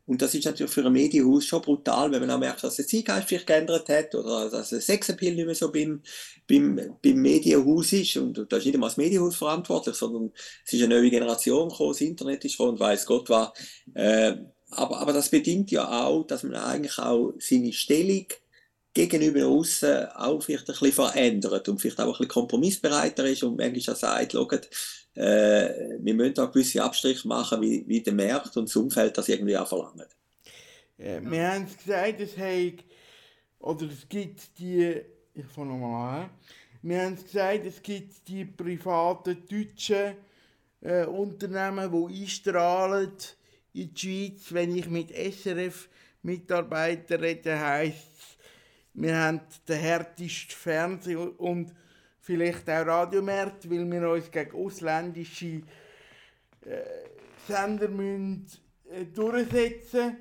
[0.08, 2.88] Und das ist natürlich für ein Medienhaus schon brutal, wenn man auch merkt, dass der
[2.88, 6.02] Zeitgeist sich geändert hat oder dass der Sexappeal nicht mehr so beim,
[6.48, 8.16] beim, beim Medienhaus ist.
[8.16, 10.32] Und da ist nicht einmal das Medienhaus verantwortlich, sondern
[10.66, 13.50] es ist eine neue Generation gekommen, das Internet ist gekommen und weiß Gott was.
[13.96, 14.38] Äh,
[14.72, 18.26] aber, aber das bedingt ja auch, dass man eigentlich auch seine Stellung
[18.94, 23.58] gegenüber außen auch vielleicht ein bisschen verändert und vielleicht auch ein bisschen kompromissbereiter ist und
[23.58, 24.70] manchmal auch sagt, schaut,
[25.14, 29.30] äh, wir müssen da gewisse Abstriche machen, wie, wie der Markt und das Umfeld das
[29.30, 30.06] irgendwie auch verlangen.
[30.98, 32.84] Ja, wir haben es gesagt, es hat,
[33.60, 35.02] oder es gibt die,
[35.34, 36.30] ich fange nochmal an,
[36.82, 40.16] wir haben es gesagt, es gibt die privaten deutschen
[40.82, 43.12] äh, Unternehmen, die einstrahlen,
[43.78, 48.38] in die Schweiz, wenn ich mit SRF-Mitarbeitern rede, heisst es,
[48.94, 51.74] wir haben den härtesten Fernseh- und
[52.20, 55.62] vielleicht auch Radiomarkt, weil wir uns gegen ausländische
[56.66, 56.82] äh,
[57.48, 58.48] Sender müssen,
[58.90, 60.18] äh, durchsetzen.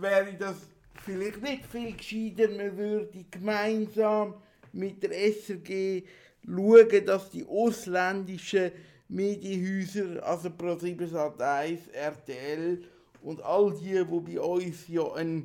[0.00, 0.56] Wäre das
[1.04, 4.34] vielleicht nicht viel gescheiter, man würde gemeinsam
[4.72, 6.02] mit der SRG
[6.42, 8.72] schauen, dass die ausländischen
[9.14, 12.84] Medienhäuser, also Pro7 Sat1, RTL
[13.22, 15.44] und all die, die bei uns ja eine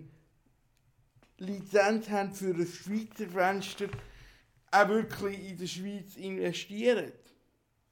[1.38, 3.88] Lizenz haben für ein Schweizer Fenster,
[4.72, 7.12] auch wirklich in der Schweiz investieren.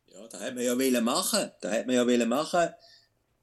[0.07, 1.51] Ja, da hat man ja wollen machen.
[1.61, 2.69] Da hat man ja wollen machen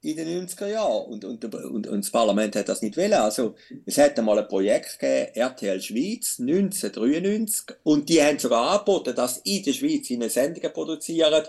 [0.01, 1.05] in den 90er Jahren.
[1.05, 3.13] Und, und, und, und das Parlament hat das nicht wollen.
[3.13, 7.77] Also, es hat einmal ein Projekt gegeben, RTL Schweiz, 1993.
[7.83, 11.45] Und die haben sogar angeboten, dass in der Schweiz eine Sendungen produzieren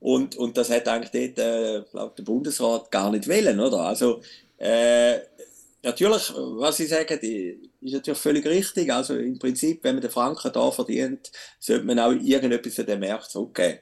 [0.00, 3.80] und, und das hat eigentlich dort, äh, glaub, der Bundesrat gar nicht wollen, oder?
[3.80, 4.20] Also,
[4.58, 5.18] äh,
[5.82, 8.92] natürlich, was Sie sagen, die ist natürlich völlig richtig.
[8.92, 13.00] Also im Prinzip, wenn man den Franken da verdient, sollte man auch irgendetwas an den
[13.00, 13.78] Markt zurückgeben.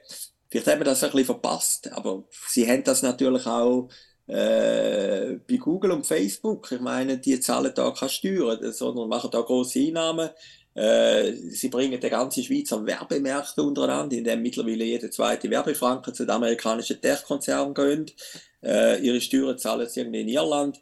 [0.49, 3.89] Vielleicht haben wir das ein bisschen verpasst, aber Sie haben das natürlich auch
[4.27, 6.71] äh, bei Google und Facebook.
[6.71, 10.29] Ich meine, die zahlen da keine Steuern, sondern machen da große Einnahmen.
[10.77, 16.29] Äh, sie bringen die ganze Schweizer Werbemärkte untereinander, indem mittlerweile jede zweite Werbefranken zu den
[16.29, 18.13] amerikanischen Tech-Konzernen geht.
[18.61, 20.79] Äh, ihre Steuern zahlen sie irgendwie in Irland.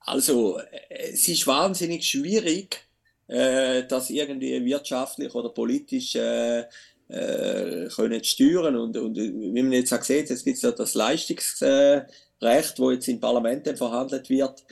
[0.00, 2.88] Also, äh, es ist wahnsinnig schwierig,
[3.28, 6.64] äh, das irgendwie wirtschaftlich oder politisch äh,
[7.08, 8.74] äh, können steuern.
[8.74, 12.08] Und, und wie man jetzt auch sieht, es gibt ja das Leistungsrecht,
[12.40, 14.64] das jetzt im Parlament verhandelt wird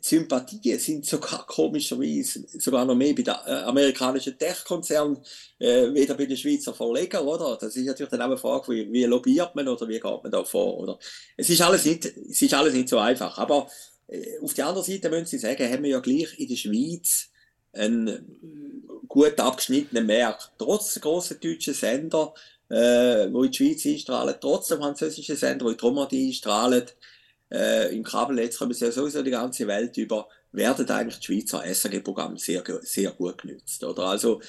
[0.00, 5.18] Sympathien sind sogar komischerweise sogar noch mehr bei den äh, amerikanischen Tech-Konzernen
[5.58, 7.56] äh, weder bei den Schweizer Verlegern, oder?
[7.60, 10.30] Das ist natürlich dann auch eine Frage, wie, wie lobbyiert man oder wie geht man
[10.30, 10.98] da vor, oder?
[11.36, 13.36] Es ist alles nicht, es ist alles nicht so einfach.
[13.38, 13.68] Aber
[14.06, 17.30] äh, auf der anderen Seite müssen Sie sagen, haben wir ja gleich in der Schweiz
[17.72, 20.52] einen gut abgeschnittenen Markt.
[20.58, 22.34] Trotz der grossen deutschen Sender,
[22.68, 26.84] äh, wo in die Schweiz einstrahlen, trotz der französischen Sender, wo in die Romandie einstrahlen,
[27.50, 31.64] äh, im Kabelnetz kommen sie ja sowieso die ganze Welt über, werden eigentlich die Schweizer
[31.64, 33.82] SRG-Programme sehr, sehr gut genützt.
[33.84, 34.04] Oder?
[34.04, 34.40] Also,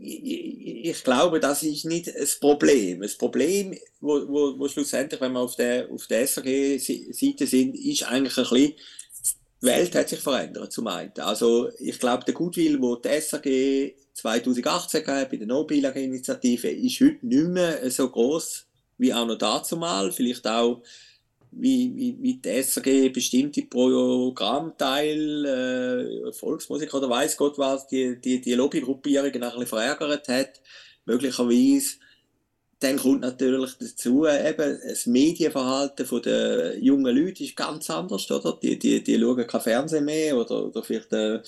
[0.00, 3.00] ich, glaube, das ist nicht das Problem.
[3.00, 8.04] Das Problem, wo, wo, wo schlussendlich, wenn wir auf der, auf der SRG-Seite sind, ist
[8.04, 8.74] eigentlich ein bisschen,
[9.60, 11.12] die Welt hat sich verändert, zum einen.
[11.18, 17.26] Also, ich glaube, der Goodwill, wo die SRG 2018 gab, bei der No-Bilag-Initiative, ist heute
[17.26, 18.66] nicht mehr so groß
[18.98, 20.12] wie auch noch dazu mal.
[20.12, 20.82] Vielleicht auch
[21.50, 28.40] wie, wie, wie die SRG bestimmte Programmteil, äh, Volksmusik oder weiß Gott was, die, die,
[28.40, 30.60] die Lobbygruppierungen ein bisschen verärgert hat,
[31.04, 31.96] möglicherweise.
[32.80, 38.56] Dann kommt natürlich dazu, eben, das Medienverhalten der jungen Leute ist ganz anders, oder?
[38.62, 41.40] Die, die, die schauen kein Fernsehen mehr oder, oder vielleicht äh,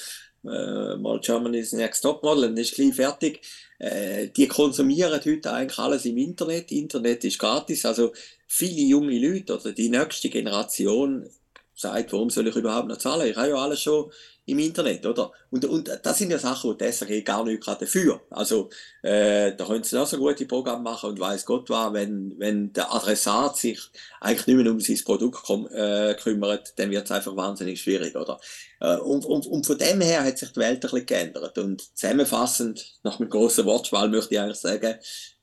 [0.44, 3.42] äh, mal Germany's Next Topmodel, dann ist gleich fertig.
[3.78, 6.72] Äh, die konsumieren heute eigentlich alles im Internet.
[6.72, 8.12] Internet ist gratis, also
[8.52, 11.30] viele junge Leute oder die nächste Generation
[11.72, 13.30] sagt, warum soll ich überhaupt noch zahlen?
[13.30, 14.10] Ich habe ja alles schon
[14.44, 15.30] im Internet, oder?
[15.50, 18.20] Und, und das sind ja Sachen, die die SRG gar nicht dafür.
[18.28, 18.68] Also,
[19.02, 22.72] äh, da können sie auch so gute Programme machen und weiß Gott was, wenn, wenn
[22.72, 23.78] der Adressat sich
[24.20, 28.40] eigentlich nicht mehr um sein Produkt äh, kümmert, dann wird es einfach wahnsinnig schwierig, oder?
[28.80, 31.56] Äh, und, und, und von dem her hat sich die Welt ein bisschen geändert.
[31.56, 34.98] Und zusammenfassend, nach einem großen Wortschwall möchte ich eigentlich sagen,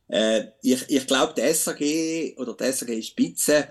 [0.10, 3.68] äh, ich, ich glaube, die SAG oder die SAG-Spitze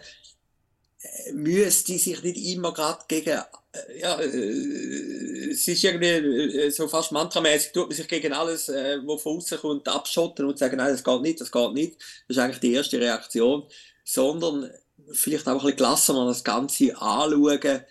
[1.00, 3.38] äh, müsste sich nicht immer gerade gegen,
[3.72, 8.68] äh, ja, äh, es ist irgendwie äh, so fast mantramäßig, tut man sich gegen alles,
[8.68, 11.98] äh, was von außen kommt, abschotten und sagen, nein, das geht nicht, das geht nicht.
[12.28, 13.64] Das ist eigentlich die erste Reaktion.
[14.04, 14.70] Sondern
[15.12, 17.84] vielleicht auch ein bisschen gelassener das Ganze anschauen,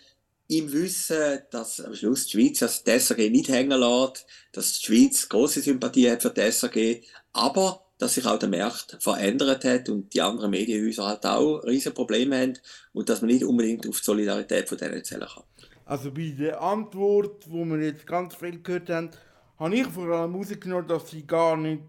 [0.48, 4.86] im Wissen, dass am Schluss die Schweiz also die SAG nicht hängen lässt, dass die
[4.86, 9.88] Schweiz große Sympathie hat für die SAG, aber dass sich auch der Markt verändert hat
[9.88, 12.58] und die anderen Medienhäuser halt auch riesige Probleme haben
[12.92, 15.44] und dass man nicht unbedingt auf die Solidarität von denen zählen kann.
[15.86, 19.10] Also bei der Antwort, wo wir jetzt ganz viel gehört haben,
[19.58, 21.82] habe ich vor allem herausgenommen, dass sie gar nicht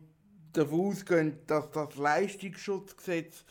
[0.54, 3.43] davon ausgehen, dass das Leistungsschutzgesetz,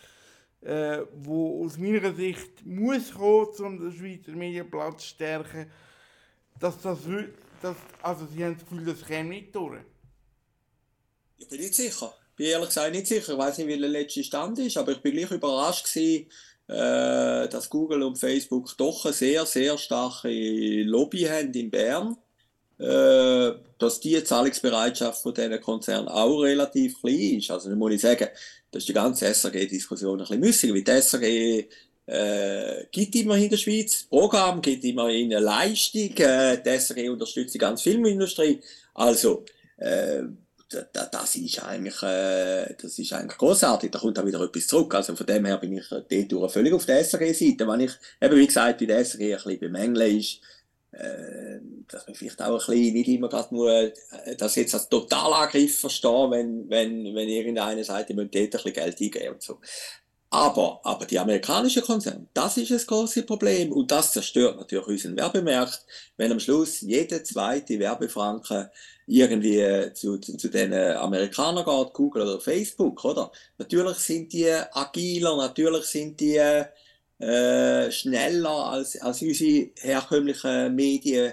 [0.62, 5.70] äh, wo aus meiner Sicht muss kommen, um den Schweizer Medienplatz zu stärken,
[6.58, 6.98] dass das,
[7.60, 9.80] dass, also sie haben das Gefühl, das käme nicht durch.
[11.36, 13.32] Ich bin nicht sicher bin ehrlich gesagt nicht sicher.
[13.32, 16.28] Ich weiß nicht, wie der letzte Stand ist, aber ich bin gleich überrascht gewesen,
[16.68, 22.16] äh, dass Google und Facebook doch eine sehr, sehr starke Lobby haben in Bern.
[22.78, 27.50] Äh, dass die Zahlungsbereitschaft von diesen Konzernen auch relativ klein ist.
[27.50, 28.28] Also, da muss ich sagen,
[28.70, 31.68] das ist die ganze SRG-Diskussion ein bisschen müßig, weil die SRG
[32.06, 37.54] äh, gibt immerhin in der Schweiz Programm, gibt immerhin eine Leistung, äh, die SRG unterstützt
[37.54, 38.60] die ganze Filmindustrie.
[38.92, 39.46] Also,
[39.78, 40.24] äh,
[40.68, 43.90] das ist eigentlich, äh, das ist eigentlich großartig.
[43.90, 44.94] Da kommt auch wieder etwas zurück.
[44.94, 47.68] Also von dem her bin ich dort völlig auf der SRG-Seite.
[47.68, 50.40] Wenn ich, eben wie gesagt, bei der SRG ein bisschen bemängle ist,
[50.92, 53.92] äh, dass man vielleicht auch ein bisschen nicht immer gerade nur äh,
[54.36, 58.72] das jetzt als Totalangriff verstehen, wenn, wenn, wenn irgendeiner sagt, ich möchte dort ein bisschen
[58.72, 59.60] Geld eingeben und so.
[60.36, 65.16] Aber, aber die amerikanischen Konzerne, das ist das große Problem und das zerstört natürlich unseren
[65.16, 65.86] Werbemarkt,
[66.18, 68.70] wenn am Schluss jede zweite Werbefranke
[69.06, 73.32] irgendwie zu, zu, zu den Amerikanern geht, Google oder Facebook, oder?
[73.56, 76.36] Natürlich sind die agiler, natürlich sind die
[77.18, 81.32] äh, schneller als, als unsere herkömmlichen Medien.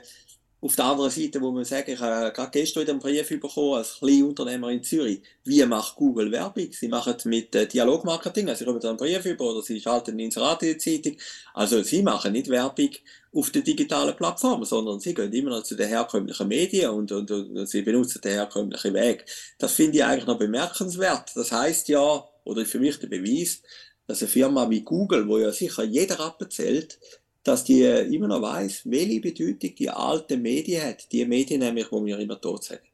[0.63, 3.97] Auf der anderen Seite muss man sagen, ich habe gerade gestern einen Brief bekommen als
[3.99, 5.21] Kleinunternehmer in Zürich.
[5.43, 6.69] Wie macht Google Werbung?
[6.71, 10.19] Sie machen mit äh, Dialogmarketing, also sie kommen einen Brief über oder sie schalten ein
[10.19, 11.17] Inserat Zeitung.
[11.53, 12.91] Also sie machen nicht Werbung
[13.33, 17.29] auf der digitalen Plattform, sondern sie gehen immer noch zu den herkömmlichen Medien und, und,
[17.29, 19.25] und sie benutzen den herkömmlichen Weg.
[19.59, 21.31] Das finde ich eigentlich noch bemerkenswert.
[21.35, 23.61] Das heißt ja, oder für mich der Beweis,
[24.07, 26.99] dass eine Firma wie Google, wo ja sicher jeder abzählt,
[27.43, 31.11] dass die immer noch weiß, welche Bedeutung die alte Medien hat.
[31.11, 32.87] Die Medien nämlich, wo wir immer tot sagen.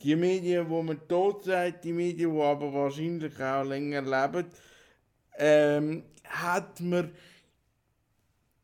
[0.00, 4.46] Die Medien, wo man tot sagt, die Medien, die aber wahrscheinlich auch länger leben,
[5.36, 7.10] ähm, hat man,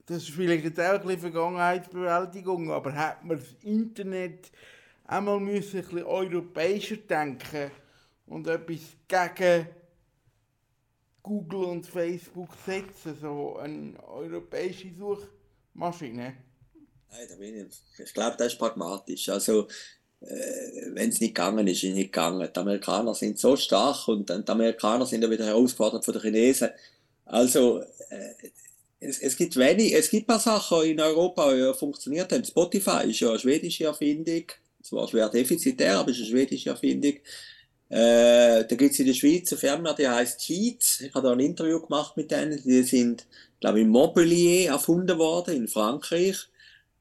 [0.06, 4.52] das ist vielleicht jetzt auch ein Vergangenheitsbewältigung, aber hat man das Internet
[5.06, 7.70] einmal müssen ein bisschen europäischer denken
[8.26, 9.66] und etwas gegen
[11.24, 16.34] Google und Facebook setzen, so eine europäische Suchmaschine?
[17.10, 19.30] Nein, da bin ich, ich glaube, das ist pragmatisch.
[19.30, 19.66] Also,
[20.20, 22.46] äh, wenn es nicht gegangen ist, ist es nicht gegangen.
[22.54, 26.68] Die Amerikaner sind so stark und die Amerikaner sind ja wieder herausgefordert von den Chinesen.
[27.24, 28.50] Also, äh,
[29.00, 32.44] es, es, gibt wenig, es gibt ein paar Sachen in Europa, die ja funktioniert haben.
[32.44, 34.44] Spotify ist ja eine schwedische Erfindung,
[34.82, 37.14] zwar schwer defizitär, aber es ist eine schwedische Erfindung.
[37.94, 41.00] Äh, da gibt es in der Schweiz eine Firma, die heißt Cheats.
[41.00, 42.60] Ich habe da ein Interview gemacht mit denen.
[42.60, 43.24] Die sind,
[43.60, 46.48] glaube ich, in Montpellier erfunden worden, in Frankreich.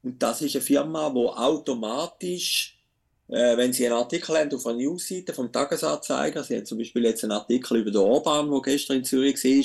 [0.04, 2.78] Und das ist eine Firma, die automatisch,
[3.26, 7.02] äh, wenn Sie einen Artikel haben auf einer Newsseite vom Tagesanzeiger, Sie haben zum Beispiel
[7.02, 9.64] jetzt einen Artikel über den Orban, der gestern in Zürich war,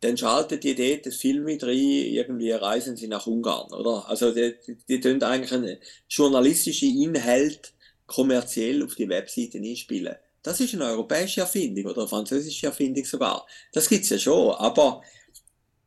[0.00, 4.06] dann schaltet die dort das Film mit rein, irgendwie reisen sie nach Ungarn, oder?
[4.10, 7.72] Also, die, die, die tun eigentlich einen journalistischen Inhalt
[8.06, 10.16] kommerziell auf die Webseiten einspielen.
[10.42, 13.46] Das ist eine europäische Erfindung oder eine französische Erfindung sogar.
[13.72, 15.02] Das gibt es ja schon, aber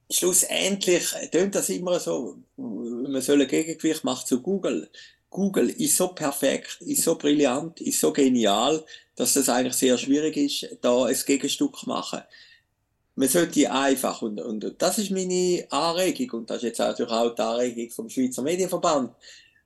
[0.09, 4.89] schlussendlich tönt das immer so, man soll ein Gegengewicht machen zu Google.
[5.29, 8.85] Google ist so perfekt, ist so brillant, ist so genial,
[9.15, 12.21] dass es eigentlich sehr schwierig ist, da ein Gegenstück zu machen.
[13.15, 17.33] Man sollte einfach, und, und das ist meine Anregung, und das ist jetzt natürlich auch
[17.33, 19.11] die Anregung vom Schweizer Medienverband,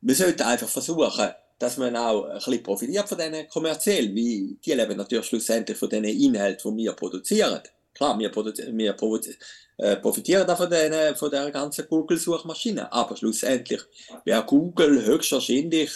[0.01, 4.73] man sollte einfach versuchen, dass man auch ein bisschen profitiert von denen kommerziell, wie die
[4.73, 7.61] leben natürlich schlussendlich von den Inhalten, die wir produzieren.
[7.93, 8.95] Klar, wir, wir
[9.77, 13.81] äh, profitieren von, denen, von der ganzen Google-Suchmaschine, aber schlussendlich
[14.23, 15.91] wäre Google höchstwahrscheinlich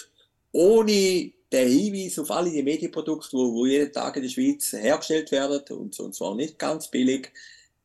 [0.52, 5.32] ohne den Hinweis auf alle die Medienprodukte, die wo jeden Tag in der Schweiz hergestellt
[5.32, 7.32] werden, und, und zwar nicht ganz billig,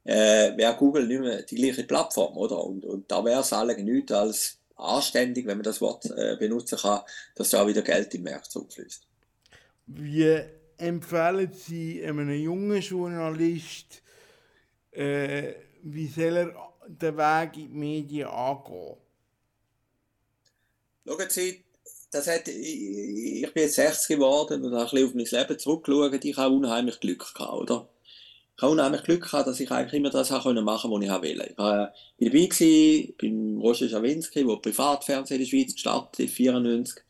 [0.05, 2.63] äh, wäre Google nicht mehr die gleiche Plattform, oder?
[2.63, 6.79] Und, und da wäre es eigentlich nichts als anständig, wenn man das Wort äh, benutzen
[6.79, 7.01] kann,
[7.35, 9.07] dass da auch wieder Geld im Markt zufließt.
[9.87, 10.43] Wie
[10.77, 14.03] empfehlen Sie einem jungen Journalist,
[14.93, 18.97] äh, wie soll er den Weg in die Medien angehen?
[21.07, 21.65] Schauen Sie,
[22.11, 25.59] das hat, ich, ich bin jetzt 60 geworden und habe ein bisschen auf mein Leben
[25.59, 26.25] zurückgeschaut.
[26.25, 27.89] Ich habe unheimlich Glück gehabt, oder?
[28.57, 31.51] Ich habe unheimlich Glück gehabt, dass ich eigentlich immer das machen konnte, was ich wollte.
[31.51, 37.03] Ich war dabei gewesen, beim Roger Schawinski, der Privatfernsehen in der Schweiz gestartet hat, 94.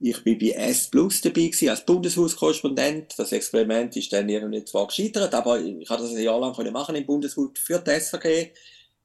[0.00, 3.14] Ich war bei S Plus dabei gewesen, als Bundeshauskorrespondent.
[3.16, 6.94] Das Experiment ist dann irgendwie zwar gescheitert, aber ich konnte das ein Jahr lang machen
[6.94, 8.50] im Bundeshaus für die SRG.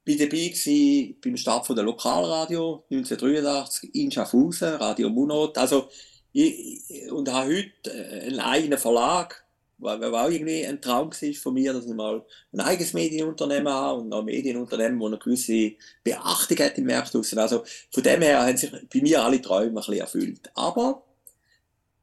[0.04, 5.58] Ich war dabei gewesen, beim Start von der Lokalradio 1983 in Schaffhausen, Radio Munot.
[5.58, 5.88] Also,
[6.34, 7.92] ich, und habe heute
[8.26, 9.47] einen eigenen Verlag
[9.80, 13.72] weil war auch irgendwie ein Traum war von mir, dass ich mal ein eigenes Medienunternehmen
[13.72, 18.46] habe und ein Medienunternehmen, das eine gewisse Beachtung hat im Markt Also von dem her
[18.46, 20.52] haben sich bei mir alle Träume ein bisschen erfüllt.
[20.56, 21.04] Aber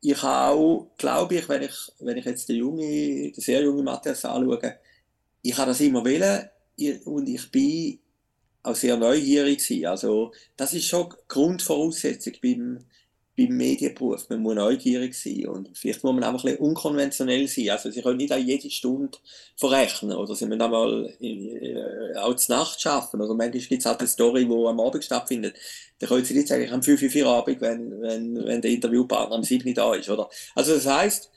[0.00, 3.84] ich habe auch, glaube ich, wenn ich, wenn ich jetzt den junge, den sehr jungen
[3.84, 4.78] Matthias anschaue,
[5.42, 6.48] ich habe das immer wollen
[7.04, 7.98] und ich bin
[8.62, 9.87] auch sehr neugierig gewesen.
[9.87, 12.84] Also das ist schon Grundvoraussetzung beim
[13.36, 14.28] beim Medienberuf.
[14.28, 17.70] Man muss neugierig sein und vielleicht muss man einfach ein bisschen unkonventionell sein.
[17.70, 19.18] Also sie können nicht auch jede Stunde
[19.56, 23.20] verrechnen oder sie müssen auch mal äh, auch zur Nacht arbeiten.
[23.20, 25.56] Oder manchmal gibt es halt eine Story, die am Abend stattfindet.
[25.98, 29.36] Da können sie nicht sagen, ich habe 5 Uhr Abend, wenn, wenn, wenn der Interviewpartner
[29.36, 30.08] am 7 da ist.
[30.08, 30.28] Oder?
[30.54, 31.30] Also das heisst,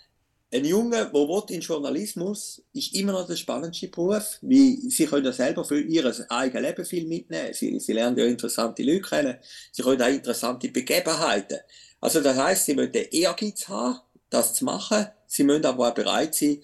[0.50, 5.34] ein Junge, der in Journalismus, ist immer noch der spannendste Beruf, weil sie können ja
[5.34, 7.54] selber für ihr eigenes Leben viel mitnehmen.
[7.54, 9.38] Sie, sie lernen ja interessante Leute kennen.
[9.74, 11.60] Sie können auch interessante Begebenheiten.
[12.00, 15.08] Also das heißt, sie müssen Ehrgeiz haben, das zu machen.
[15.26, 16.62] Sie müssen aber auch bereit sein,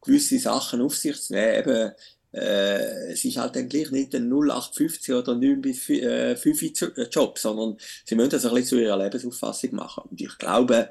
[0.00, 1.58] gewisse Sachen auf sich zu nehmen.
[1.58, 1.92] Eben,
[2.32, 7.38] äh, es ist halt dann gleich nicht ein 0850 oder 9 bis 5 äh, Job,
[7.38, 10.04] sondern sie müssen das ein bisschen zu ihrer Lebensauffassung machen.
[10.10, 10.90] Und ich glaube,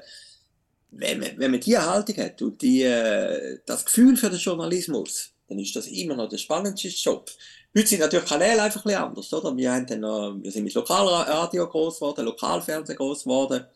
[0.90, 5.32] wenn man, wenn man diese Haltung hat und die, äh, das Gefühl für den Journalismus,
[5.48, 7.30] dann ist das immer noch der spannendste Job.
[7.76, 9.54] Heute sind natürlich Kanäle einfach ein anders, oder?
[9.54, 13.66] Wir, haben dann wir sind mit Lokalradio groß geworden, Lokalfernsehen groß geworden.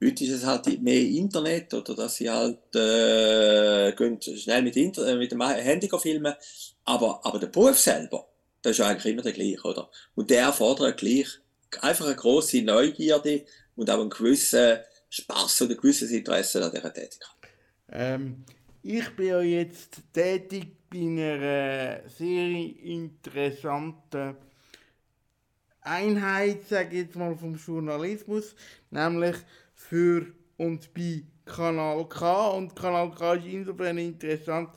[0.00, 5.08] Heute ist es halt mehr Internet oder dass sie halt äh, gehen schnell mit, Inter
[5.08, 6.34] äh, mit dem Handy filmen.
[6.84, 8.28] Aber, aber der Beruf selber,
[8.62, 9.90] das ist eigentlich immer der gleiche, oder?
[10.14, 11.26] Und der erfordert gleich
[11.80, 14.78] einfach eine grosse Neugierde und auch einen gewissen
[15.10, 17.36] Spaß und ein gewisses Interesse an dieser Tätigkeit.
[17.90, 18.44] Ähm,
[18.84, 24.36] ich bin ja jetzt tätig bei einer sehr interessanten
[25.80, 28.54] Einheit, sage ich jetzt mal, vom Journalismus,
[28.90, 29.36] nämlich
[29.74, 30.26] für
[30.58, 32.48] und bei Kanal K.
[32.50, 34.70] Und Kanal K ist insofern interessant,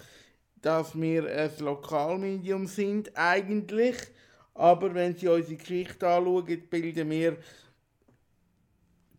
[0.62, 3.98] dass wir ein Lokalmedium sind, eigentlich.
[4.54, 7.38] Aber wenn Sie unsere Geschichte anschauen, bilden wir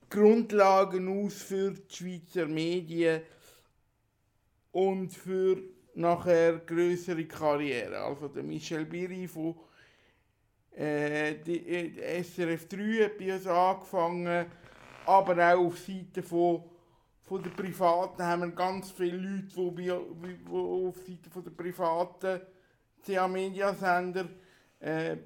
[0.09, 3.21] Grundlagen aus für die Schweizer Medien
[4.73, 7.99] und für nachher größere Karriere.
[7.99, 9.55] Also der Michel Biri von
[10.77, 14.47] äh, die, äh, SRF 3 hat bei uns angefangen,
[15.07, 16.65] aber auch auf Seite von,
[17.23, 22.41] von der Privaten haben wir ganz viele Leute, die, bei, die auf Seite der privaten
[23.05, 24.27] CA Media Sender
[24.81, 25.17] äh,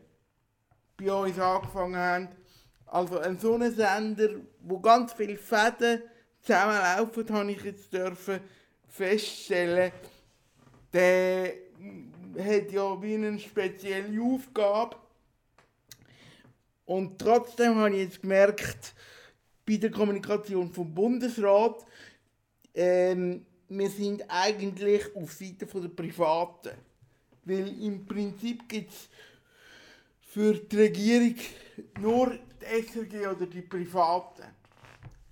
[0.96, 2.28] bei uns angefangen haben.
[2.86, 4.28] Also ein so ein Sender,
[4.60, 6.02] wo ganz viele Fäden
[6.40, 8.40] zusammenlaufen, habe ich jetzt dürfen
[8.86, 9.92] feststellen,
[10.92, 11.52] der
[12.38, 14.96] hat ja wie eine spezielle Aufgabe.
[16.84, 18.94] Und trotzdem habe ich jetzt gemerkt,
[19.66, 21.86] bei der Kommunikation vom Bundesrat,
[22.74, 26.70] ähm, wir sind eigentlich auf Seite der Privaten.
[27.44, 29.08] Weil im Prinzip gibt es
[30.20, 31.36] für die Regierung
[32.00, 34.42] nur die SRG oder die Privaten.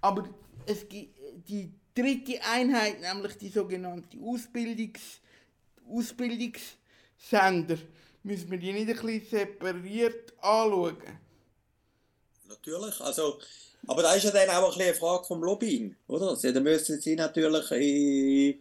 [0.01, 0.29] Aber
[0.67, 5.21] es gibt die dritte Einheit, nämlich die sogenannte Ausbildungs,
[5.91, 7.79] Ausbildungssender,
[8.23, 10.97] müssen wir die nicht ein bisschen separiert anschauen.
[12.49, 13.39] Natürlich, also,
[13.87, 16.31] aber da ist ja dann auch ein eine Frage vom Lobbying, oder?
[16.31, 18.61] Also, da müssen Sie natürlich in,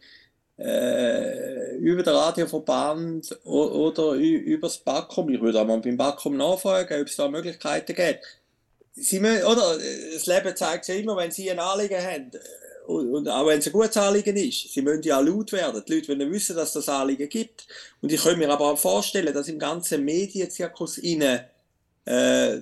[0.57, 7.01] äh, über den Radioverband oder über das BAKOM, ich würde auch mal beim BAKOM nachfragen,
[7.01, 8.25] ob es da Möglichkeiten gibt.
[8.93, 9.77] Sie müssen, oder,
[10.13, 12.31] das Leben zeigt ja immer, wenn Sie ein Anliegen haben,
[12.87, 15.83] und auch wenn es ein gutes Anliegen ist, sie müssen ja laut werden.
[15.85, 17.67] Die Leute wollen wissen, dass es das Anliegen gibt.
[18.01, 21.41] Und ich kann mir aber auch vorstellen, dass im ganzen Medienzirkus innen,
[22.05, 22.61] äh,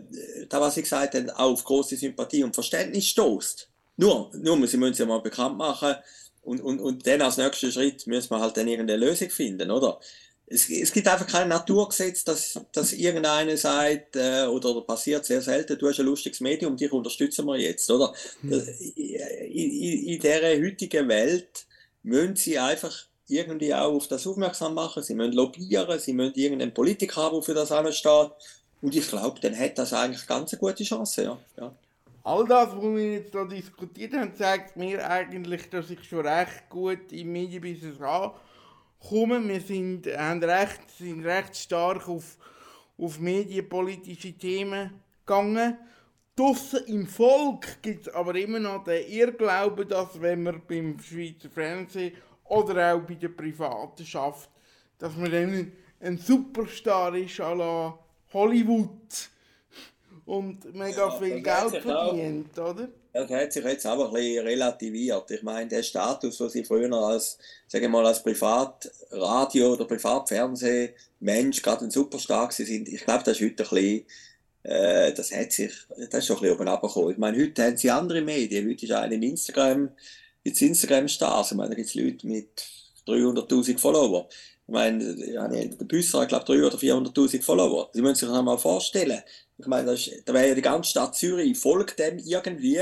[0.49, 3.69] da was ich gesagt habe, auf große Sympathie und Verständnis stoßt.
[3.97, 5.95] Nur, nur, sie müssen es ja mal bekannt machen.
[6.41, 9.99] Und, und, und dann als nächsten Schritt müssen wir halt dann irgendeine Lösung finden, oder?
[10.47, 15.77] Es, es gibt einfach kein Naturgesetz, dass, dass irgendeiner sagt, äh, oder, passiert sehr selten,
[15.77, 18.13] du hast ein lustiges Medium, dich unterstützen wir jetzt, oder?
[18.41, 18.51] Hm.
[18.51, 21.65] In, in, in dieser heutigen Welt
[22.03, 26.73] müssen sie einfach irgendwie auch auf das aufmerksam machen, sie müssen lobbyieren, sie müssen irgendeinen
[26.73, 28.31] Politiker haben, der für das ansteht.
[28.81, 31.37] Und ich glaube, dann hat das eigentlich ganz eine gute Chance, ja.
[31.57, 31.75] ja.
[32.23, 36.69] All das, was wir jetzt hier diskutiert haben, zeigt mir eigentlich, dass ich schon recht
[36.69, 38.35] gut im Medienbusiness habe
[38.99, 39.47] kommen.
[39.47, 42.37] Wir sind, haben recht, sind recht stark auf,
[42.97, 44.91] auf medienpolitische Themen
[45.25, 45.77] gegangen.
[46.35, 51.49] Draussen im Volk gibt es aber immer noch den Irrglauben, dass wenn man beim Schweizer
[51.49, 54.49] Fernsehen oder auch bei der Privaten schafft,
[54.97, 55.71] dass man dann
[56.01, 57.97] ein Superstar ist à la
[58.33, 59.29] Hollywood
[60.25, 62.89] und mega ja, viel Geld verdient, oder?
[63.15, 65.31] Das hat sich jetzt aber ein bisschen relativiert.
[65.31, 71.85] Ich meine, der Status, den sie früher als, sagen mal, als Privatradio oder Privatfernsehmensch gerade
[71.85, 74.05] ein Superstar sind, ich glaube, das ist heute ein bisschen,
[74.63, 75.71] äh, das hat sich,
[76.11, 77.11] das ist schon ein bisschen oben abgekommen.
[77.11, 78.69] Ich meine, heute haben sie andere Medien.
[78.69, 79.91] Heute ist einer im Instagram,
[80.43, 81.51] jetzt Instagram-Stars.
[81.51, 82.67] Ich meine, da gibt es Leute mit
[83.07, 84.27] 300.000 Follower.
[84.67, 87.89] Ich meine, der Büsser hat, glaube ich, 300.000 oder 400.000 Follower.
[87.93, 89.23] Sie müssen sich das mal vorstellen.
[89.57, 89.95] Ich meine,
[90.25, 92.81] da wäre ja die ganze Stadt Zürich, folgt dem irgendwie.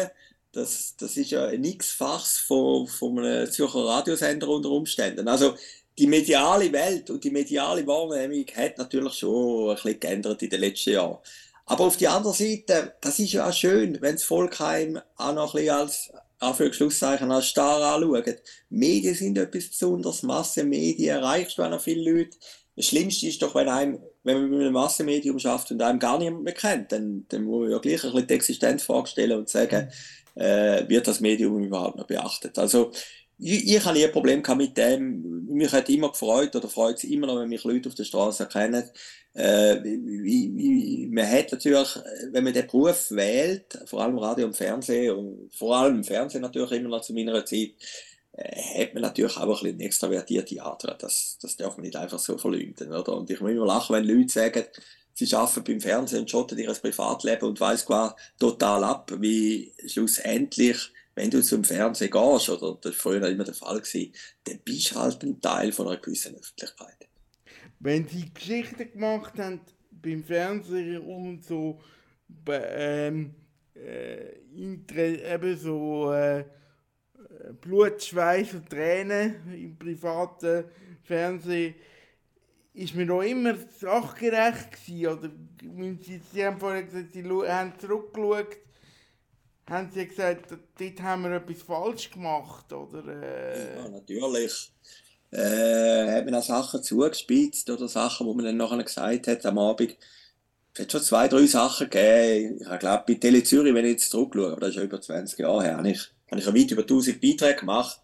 [0.54, 5.28] Das, das ist ja ein x-fachs von, von einem Zürcher Radiosender unter Umständen.
[5.28, 5.56] Also
[5.98, 10.62] die mediale Welt und die mediale Wahrnehmung hat natürlich schon ein bisschen geändert in den
[10.62, 11.18] letzten Jahren.
[11.66, 15.56] Aber auf die andere Seite, das ist ja auch schön, wenn das Volkheim auch noch
[15.56, 18.36] ein bisschen als Anführungszeichen als Star anschaut.
[18.70, 22.38] Medien sind etwas Besonderes, Massenmedien erreichst du auch noch viele Leute.
[22.76, 26.18] Das Schlimmste ist doch, wenn, einem, wenn man mit einem Massenmedium schafft und einem gar
[26.18, 29.50] niemand mehr kennt, dann, dann muss man ja gleich ein bisschen die Existenz vorstellen und
[29.50, 29.90] sagen,
[30.36, 32.58] äh, wird das Medium überhaupt noch beachtet.
[32.58, 32.92] Also
[33.40, 35.46] ich, ich habe nie ein Problem mit dem.
[35.48, 38.44] Mich hat immer gefreut oder freut es immer noch, wenn mich Leute auf der Straße
[38.44, 38.90] erkennen.
[39.34, 42.00] Äh, wie, wie, man hat natürlich,
[42.32, 46.72] wenn man den Beruf wählt, vor allem Radio und Fernsehen und vor allem Fernsehen natürlich
[46.72, 47.72] immer noch zu meiner Zeit,
[48.36, 50.84] hat man natürlich auch ein bisschen extravertierte Art.
[51.00, 52.92] Das, das darf man nicht einfach so verleugnen.
[52.92, 53.16] Oder?
[53.16, 54.64] Und ich muss immer lachen, wenn Leute sagen,
[55.14, 60.78] sie arbeiten beim Fernsehen und schotten ihr Privatleben und weiß quasi total ab, wie schlussendlich,
[61.14, 64.14] wenn du zum Fernsehen gehst, oder das war früher immer der Fall, gewesen,
[64.46, 67.08] dann bist du halt ein Teil von einer gewissen Öffentlichkeit.
[67.80, 69.62] Wenn sie Geschichten gemacht haben
[69.92, 71.80] beim Fernsehen und so,
[72.48, 73.36] ähm,
[73.76, 76.46] äh, eben so äh,
[77.62, 80.66] Blut, Schweiß und Tränen im privaten
[81.04, 81.76] Fernsehen,
[82.74, 85.32] ist mir noch immer sachgerecht gewesen, oder
[86.32, 88.58] sie, haben vorher gesagt, sie haben zurückgeschaut,
[89.70, 93.06] haben sie gesagt, dort haben wir etwas falsch gemacht, oder?
[93.08, 93.78] Äh...
[93.78, 94.72] Ja, natürlich.
[95.32, 99.58] Äh, hat man auch Sachen zugespitzt oder Sachen, wo man dann nachher gesagt hat am
[99.58, 99.98] Abend,
[100.74, 102.60] es hat schon zwei, drei Sachen gegeben.
[102.60, 105.40] Ich glaube, bei Tele Zürich, wenn ich jetzt zurückschaue, aber das ist ja über 20
[105.40, 105.94] Jahre her, habe
[106.42, 108.00] habe ich weit über 1000 Beiträge gemacht.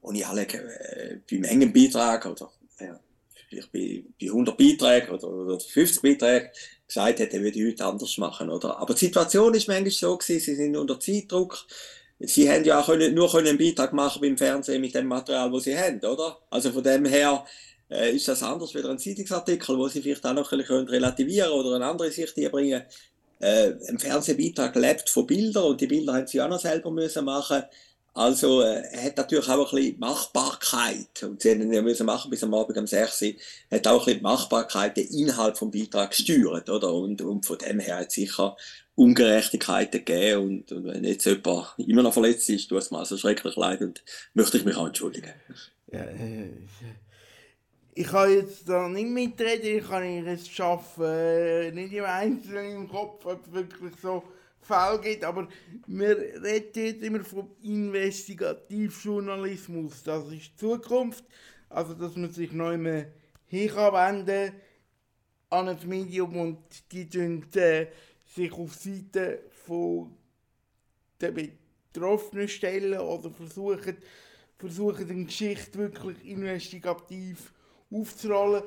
[0.00, 2.50] Und ich alle äh, beim engen Beitrag oder
[2.80, 2.98] ja,
[3.48, 6.48] vielleicht bei, bei 100 Beiträgen oder, oder 50 Beiträgen
[6.86, 8.50] gesagt hätte, würde ich heute anders machen.
[8.50, 8.78] Oder?
[8.78, 11.66] Aber die Situation ist manchmal so gewesen, sie sind unter Zeitdruck.
[12.18, 15.50] Sie haben ja auch können, nur können einen Beitrag machen beim Fernsehen mit dem Material,
[15.50, 16.38] das sie haben, oder?
[16.50, 17.44] Also von dem her
[17.90, 21.50] äh, ist das anders wie ein Zeitungsartikel, wo sie vielleicht auch noch ein bisschen relativieren
[21.50, 22.82] oder eine andere Sicht bringen.
[23.42, 27.24] Äh, ein Fernsehbeitrag lebt von Bildern und die Bilder haben sie auch noch selber müssen
[27.24, 27.64] machen
[28.14, 31.22] also äh, hat natürlich auch ein bisschen Machbarkeit.
[31.22, 33.32] Und sie haben ja müssen machen bis am Abend um 6 Uhr,
[33.70, 36.92] hat auch ein bisschen Machbarkeit den Inhalt vom Beitrag gesteuert, oder?
[36.92, 38.56] Und, und von dem her hat es sicher
[38.96, 40.42] Ungerechtigkeiten gegeben.
[40.42, 43.80] Und, und wenn jetzt jemand immer noch verletzt ist, tut es mir also schrecklich leid
[43.80, 44.02] und
[44.34, 45.32] möchte ich mich auch entschuldigen.
[45.90, 46.50] Ja, äh,
[47.94, 53.26] ich kann jetzt da nicht mitreden, ich kann es schaffen, nicht im Einzelnen im Kopf,
[53.26, 54.22] ob es wirklich so
[54.62, 55.48] Fall gibt, aber
[55.86, 60.04] wir reden jetzt immer vom Investigativjournalismus.
[60.04, 61.24] Das ist die Zukunft,
[61.68, 63.10] also dass man sich neu mehr
[63.46, 64.52] hinwenden
[65.50, 66.58] an ein Medium und
[66.92, 67.86] die tun, äh,
[68.24, 70.14] sich auf die Seite von
[71.20, 73.96] der Betroffenen stellen oder versuchen,
[74.56, 77.51] versuchen eine Geschichte wirklich investigativ
[77.92, 78.62] aufzurollen.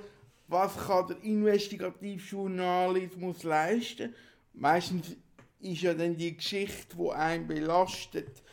[0.48, 4.16] Was kann der Investigativjournalismus leisten?
[4.54, 5.16] Meistens
[5.60, 8.44] ist ja dann die Geschichte, die einen belastet,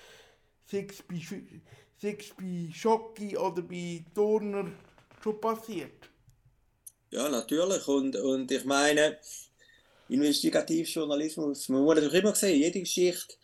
[0.67, 1.21] sei es bei,
[2.73, 4.73] Schocki oder bei Turner
[5.23, 6.11] schon passiert.
[7.11, 7.87] Ja, natürlich.
[7.87, 9.19] Und, und ich meine,
[10.09, 13.35] Investigativjournalismus, man muss natürlich immer sehen, jede Geschichte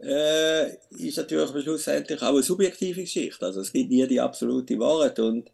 [0.00, 3.46] äh, ist natürlich schlussendlich auch eine subjektive Geschichte.
[3.46, 5.18] Also es gibt nie die absolute Wahrheit.
[5.18, 5.50] Und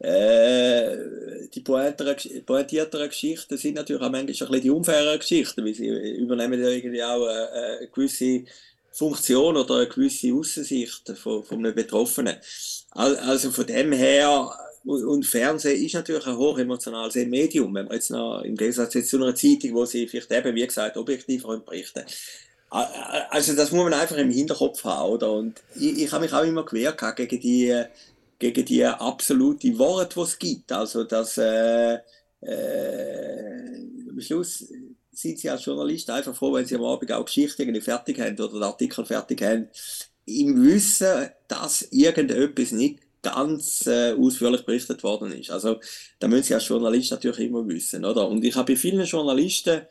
[0.00, 5.88] äh, die pointierteren Geschichten sind natürlich auch manchmal ein bisschen die unfairen Geschichten, weil sie
[5.88, 8.44] übernehmen ja irgendwie auch eine, eine gewisse
[8.92, 12.36] Funktion oder eine gewisse Aussicht von, von einem Betroffenen.
[12.92, 14.50] Also von dem her,
[14.84, 19.34] und Fernsehen ist natürlich ein hochemotionales Medium, wenn man jetzt noch im Gegensatz zu einer
[19.34, 22.04] Zeitung, wo sie vielleicht eben, wie gesagt, objektiv berichten.
[22.70, 25.32] Also das muss man einfach im Hinterkopf haben, oder?
[25.32, 27.84] Und ich, ich habe mich auch immer gewehrt gegen die
[28.38, 30.72] gegen die absolute Worte, die es gibt.
[30.72, 31.98] Also, dass äh,
[32.40, 33.78] äh,
[34.08, 34.72] am Schluss
[35.12, 38.52] sind sie als Journalist einfach froh, wenn sie am Abend auch Geschichten fertig haben oder
[38.52, 39.68] den Artikel fertig haben,
[40.26, 45.50] im Wissen, dass irgendetwas nicht ganz äh, ausführlich berichtet worden ist.
[45.50, 45.80] Also,
[46.20, 48.28] da müssen Sie als Journalist natürlich immer wissen, oder?
[48.28, 49.82] Und ich habe bei vielen Journalisten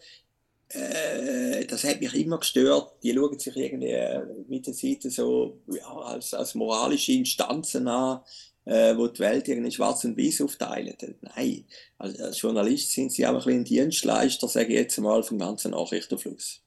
[0.70, 2.94] äh, das hat mich immer gestört.
[3.04, 8.22] Die schauen sich irgendwie äh, mit der Zeit so ja, als, als moralische Instanzen an,
[8.66, 10.96] äh, wo die Welt irgendwie schwarz und weiß aufteilen.
[11.22, 11.66] Nein,
[11.98, 16.62] als, Journalist sind sie auch ein Dienstleister, sage ich jetzt mal, vom ganzen Nachrichtenfluss.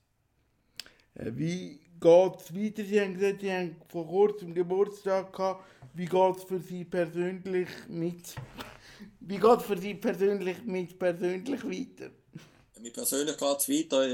[1.14, 2.84] Äh, wie geht es weiter?
[2.84, 5.64] Sie haben gesagt, Sie haben vor kurzem Geburtstag gehabt.
[5.92, 8.34] Wie geht es für Sie persönlich mit
[9.20, 12.10] wie geht für Sie persönlich mit persönlich weiter?
[12.82, 14.08] Mir persönlich geht es weiter.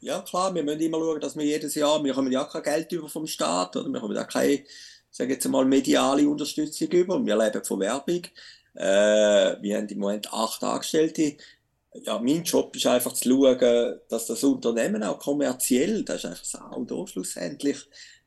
[0.00, 2.92] Ja, klar, wir müssen immer schauen, dass wir jedes Jahr, wir haben ja kein Geld
[2.92, 4.62] über vom Staat, oder wir haben ja keine,
[5.10, 7.24] sage jetzt mal, mediale Unterstützung über.
[7.24, 8.22] Wir leben von Werbung.
[8.74, 11.36] Äh, wir haben im Moment acht Angestellte.
[12.02, 16.42] Ja, mein Job ist einfach zu schauen, dass das Unternehmen auch kommerziell, das ist einfach
[16.42, 17.78] das Auto schlussendlich,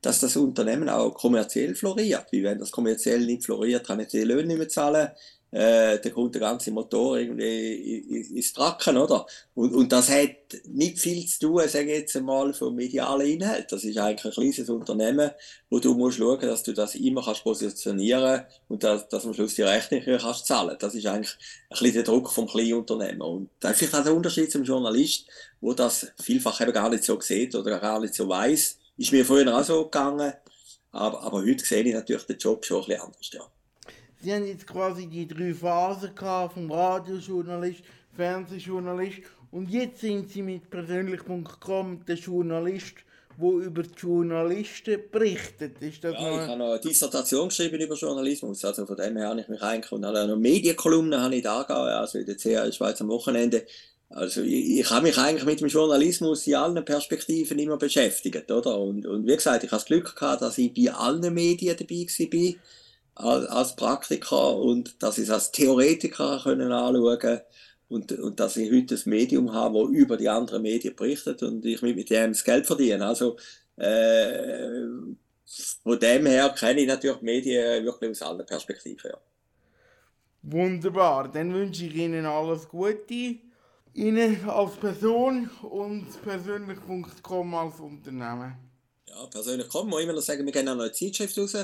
[0.01, 2.27] dass das Unternehmen auch kommerziell floriert.
[2.31, 5.11] Wie wenn das kommerziell nicht floriert, kann ich die Löhne nicht mehr zahlen
[5.51, 7.99] äh, da kommt der ganze Motor irgendwie
[8.35, 9.25] ins Tracken, oder?
[9.55, 10.35] Und, und das hat
[10.65, 13.71] nicht viel zu tun, sage ich jetzt einmal, vom medialen Inhalt.
[13.71, 15.31] Das ist eigentlich ein kleines Unternehmen,
[15.69, 19.55] wo du musst schauen, dass du das immer kannst positionieren und dass, dass am Schluss
[19.55, 20.75] die Rechnung kannst zahlen.
[20.79, 21.33] Das ist eigentlich
[21.69, 23.21] ein bisschen der Druck vom kleinen Unternehmen.
[23.21, 25.27] Und das ist vielleicht auch der Unterschied zum Journalist,
[25.61, 28.79] wo das vielfach eben gar nicht so sieht oder gar nicht so weiß.
[28.97, 30.33] Ist mir früher auch so gegangen
[30.91, 33.29] Aber, aber heute sehe ich natürlich den Job schon ein bisschen anders.
[33.31, 33.56] Ja.
[34.21, 37.81] Sie haben jetzt quasi die drei Phasen gehabt, vom Radiojournalist,
[38.15, 39.19] Fernsehjournalist
[39.51, 42.95] und jetzt sind Sie mit persönlich.com der Journalist,
[43.39, 45.79] der über die Journalisten berichtet.
[45.81, 46.41] Ist das Ja, noch...
[46.41, 49.61] ich habe noch eine Dissertation geschrieben über Journalismus, also von dem her habe ich mich
[49.61, 53.09] eigentlich und habe noch Medienkolumnen habe ich da gehabt, also in der CA Schweiz am
[53.09, 53.65] Wochenende.
[54.09, 58.79] Also ich, ich habe mich eigentlich mit dem Journalismus in allen Perspektiven immer beschäftigt, oder?
[58.79, 61.95] Und, und wie gesagt, ich habe das Glück gehabt, dass ich bei allen Medien dabei
[61.95, 62.53] war,
[63.17, 67.41] als, Praktiker und dass ich es als Theoretiker können anschauen
[67.89, 71.65] und, und dass ich heute ein Medium habe, das über die anderen Medien berichtet und
[71.65, 73.05] ich mit, mit dem das Geld verdiene.
[73.05, 73.37] Also
[73.77, 74.85] äh,
[75.83, 79.11] von dem her kenne ich natürlich die Medien wirklich aus allen Perspektiven.
[79.11, 79.17] Ja.
[80.43, 83.39] Wunderbar, dann wünsche ich Ihnen alles Gute.
[83.93, 88.55] Ihnen als Person und persönlich.com als Unternehmen.
[89.07, 91.55] Ja, persönlich kommen wir immer noch sagen, wir gehen auch noch eine Zeitschrift raus.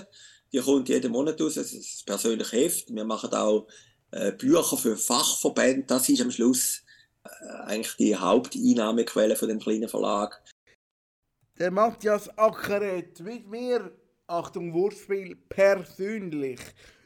[0.54, 2.94] Die kommt jeden Monat raus, das ist das persönliche Heft.
[2.94, 3.68] Wir machen auch
[4.12, 5.86] äh, Bücher für Fachverbände.
[5.88, 6.84] Das ist am Schluss
[7.24, 7.30] äh,
[7.66, 10.44] eigentlich die Haupteinnahmequelle von dem kleinen Verlag.
[11.58, 13.92] Der Matthias Ackeret mit mir,
[14.28, 16.60] Achtung Wortspiel, persönlich,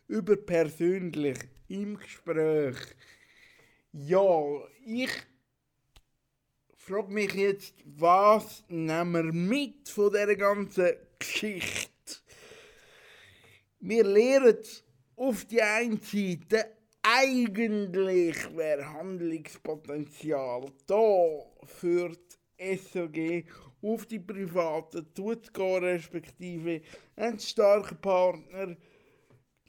[0.08, 1.38] über persönlich
[1.70, 2.78] im Gespräch.
[3.94, 4.42] Ja,
[4.86, 5.12] ich
[6.76, 11.97] frage mich jetzt, was nehmen wir mit von dieser ganzen Geschichte?
[13.80, 14.58] Wir lernen
[15.16, 22.12] auf die einen Seite, eigentlich wäre Handlungspotenzial da für
[22.60, 23.46] die SOG
[23.84, 26.82] auf die Privaten zuzugehen, respektive
[27.16, 28.76] einen starken Partner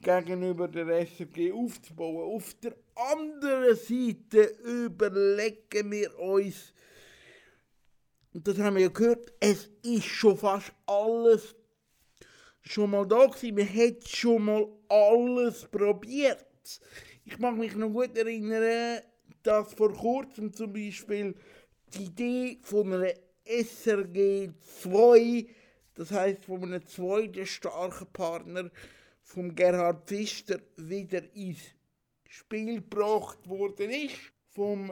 [0.01, 2.35] gegenüber der SRG aufzubauen.
[2.35, 6.73] Auf der anderen Seite überlegen wir uns,
[8.33, 11.55] und das haben wir ja gehört, es ist schon fast alles
[12.61, 13.55] schon mal da gewesen.
[13.55, 16.45] Man hat schon mal alles probiert.
[17.25, 19.01] Ich mag mich noch gut erinnern,
[19.43, 21.35] dass vor kurzem zum Beispiel
[21.93, 23.13] die Idee von einer
[23.45, 24.51] SRG
[24.81, 25.47] 2,
[25.95, 28.69] das heißt von einem zweiten starken Partner,
[29.23, 31.59] vom Gerhard Pfister wieder ins
[32.27, 34.15] Spiel gebracht worden ist.
[34.49, 34.91] Vom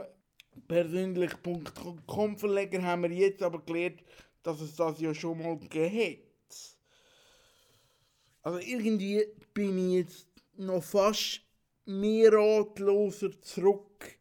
[0.67, 4.03] persönlich.com Verleger haben wir jetzt aber gelernt,
[4.43, 6.26] dass es das ja schon mal gegeben hat.
[8.47, 11.41] Also irgendwie bin ich jetzt noch fast
[11.83, 14.17] mehr ratloser zurück,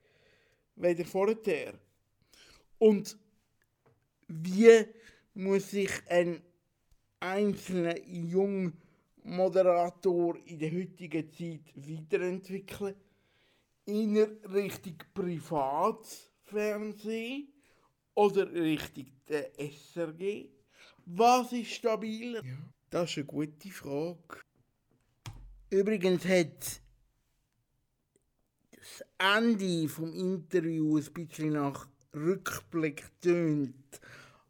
[0.74, 1.74] wie vorher.
[2.81, 3.16] Und
[4.27, 4.85] wie
[5.35, 6.43] muss sich ein
[7.20, 8.72] einzelner junger
[9.22, 12.97] Moderator in der heutigen Zeit weiterentwickeln?
[13.85, 14.16] In
[14.53, 17.47] Richtung Privatfernsehen
[18.16, 20.49] oder Richtung der SRG?
[21.05, 22.43] Was ist stabiler?
[22.91, 24.41] Das ist eine gute Frage.
[25.70, 26.80] Übrigens hat
[28.70, 34.01] das Ende vom Interview ein bisschen nach Rückblick tönt.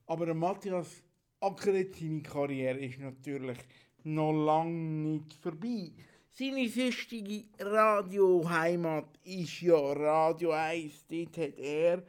[0.07, 1.03] Aber Matthias
[1.41, 3.59] Ackeret, seine Karriere ist natürlich
[4.05, 5.93] noch lange nicht vorbei.
[6.31, 11.07] Seine süchtige Radioheimat ist ja Radio 1.
[11.09, 12.03] Dort hat er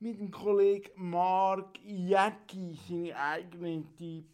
[0.00, 3.84] mit dem Kollegen Mark Jäcki seine eigene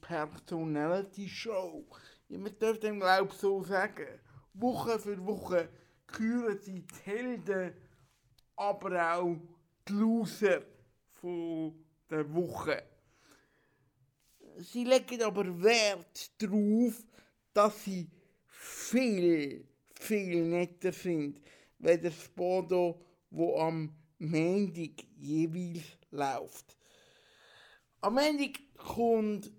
[0.00, 1.84] Personality Show.
[2.28, 4.06] Ja, man darf dem glaube so sagen.
[4.54, 5.68] Woche für Woche
[6.06, 7.74] küren sie die Helden,
[8.54, 9.36] aber auch
[9.88, 10.62] die Loser
[11.14, 11.74] von
[12.08, 12.84] der Woche.
[14.58, 17.04] Sie legen aber Wert darauf,
[17.52, 18.08] dass sie
[18.46, 19.66] viel,
[20.00, 21.40] viel netter sind,
[21.80, 26.76] wie das Bodo, wo am Montag jeweils läuft.
[28.00, 29.50] Am Montag kommt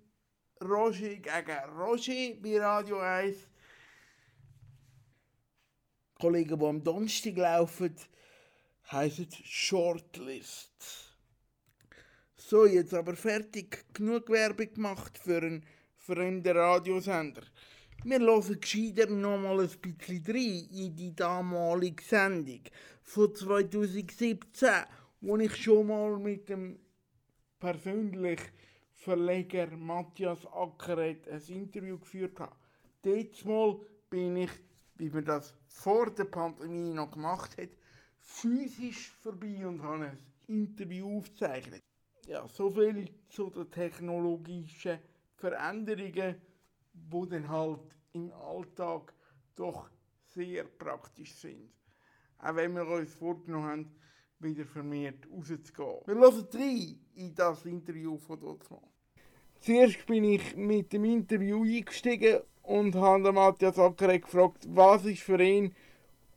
[0.61, 3.37] Roger gegen Roger bei Radio 1.
[6.17, 7.95] Die Kollegen, die am Donnerstag laufen,
[8.91, 11.15] heißen Shortlist.
[12.35, 13.85] So, jetzt aber fertig.
[13.93, 15.65] Genug Werbung gemacht für einen
[15.97, 17.43] fremden Radiosender.
[18.09, 22.61] Wir hören gescheiter noch mal ein bisschen rein in die damalige Sendung
[23.01, 24.69] von 2017,
[25.19, 26.79] wo ich schon mal mit dem
[27.59, 28.39] persönlich
[28.93, 32.55] Verleger Matthias Ackeret ein Interview geführt habe.
[33.43, 33.79] Mal
[34.09, 34.51] bin ich,
[34.95, 37.71] wie man das vor der Pandemie noch gemacht hat,
[38.19, 41.83] physisch vorbei und habe ein Interview aufgezeichnet.
[42.25, 44.97] Ja, so viel zu den technologischen
[45.35, 46.37] Veränderungen,
[46.93, 49.13] die dann halt im Alltag
[49.55, 49.89] doch
[50.23, 51.71] sehr praktisch sind.
[52.39, 53.95] Auch wenn wir uns vorgenommen haben,
[54.39, 56.01] wieder vermehrt rauszugehen.
[56.05, 58.81] Wir hören rein in das Interview von dort mal.
[59.59, 65.41] Zuerst bin ich mit dem Interview eingestiegen und habe Matthias Ackeret gefragt, was ist für
[65.41, 65.73] ihn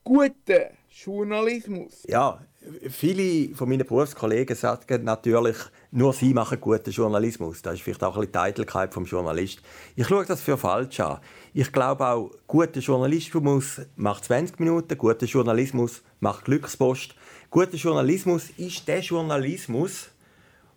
[0.03, 2.05] guter Journalismus?
[2.09, 2.41] Ja,
[2.89, 5.57] viele von meinen Berufskollegen sagen natürlich,
[5.91, 7.63] nur sie machen guten Journalismus.
[7.63, 9.61] Das ist vielleicht auch ein bisschen die Eitelkeit vom Journalist.
[9.97, 11.19] Ich schaue das für falsch an.
[11.55, 17.15] Ich glaube auch, guter Journalismus macht 20 Minuten, guter Journalismus macht Glückspost.
[17.51, 20.09] Guter Journalismus ist der Journalismus,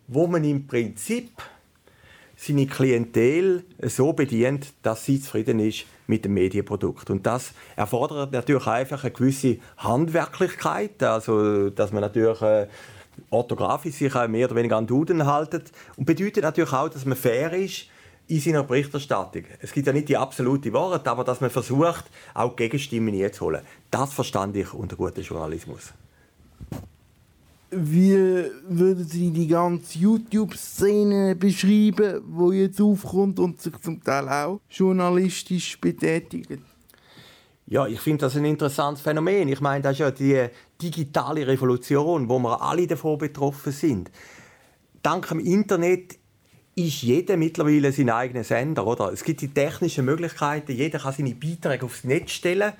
[0.08, 1.30] wo man im Prinzip
[2.36, 7.10] seine Klientel so bedient, dass sie zufrieden ist mit dem Medienprodukt.
[7.10, 12.66] Und das erfordert natürlich einfach eine gewisse Handwerklichkeit, also dass man natürlich äh,
[13.30, 17.52] orthografisch sich mehr oder weniger an Duden haltet und bedeutet natürlich auch, dass man fair
[17.52, 17.86] ist
[18.26, 19.44] in seiner Berichterstattung.
[19.60, 23.62] Es gibt ja nicht die absolute Wahrheit, aber dass man versucht, auch Gegenstimmen einzuholen.
[23.90, 25.92] Das verstand ich unter gutem Journalismus.
[27.76, 28.14] Wie
[28.68, 35.80] würden Sie die ganze YouTube-Szene beschreiben, wo jetzt aufkommt und sich zum Teil auch journalistisch
[35.80, 36.60] betätigt?
[37.66, 39.48] Ja, ich finde das ein interessantes Phänomen.
[39.48, 40.46] Ich meine, das ist ja die
[40.80, 44.10] digitale Revolution, wo wir alle davon betroffen sind.
[45.02, 46.18] Dank dem Internet
[46.76, 49.12] ist jeder mittlerweile sein eigener Sender, oder?
[49.12, 52.72] Es gibt die technischen Möglichkeiten, jeder kann seine Beiträge aufs Netz stellen,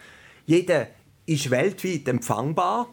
[0.46, 0.88] jeder
[1.26, 2.88] ist weltweit empfangbar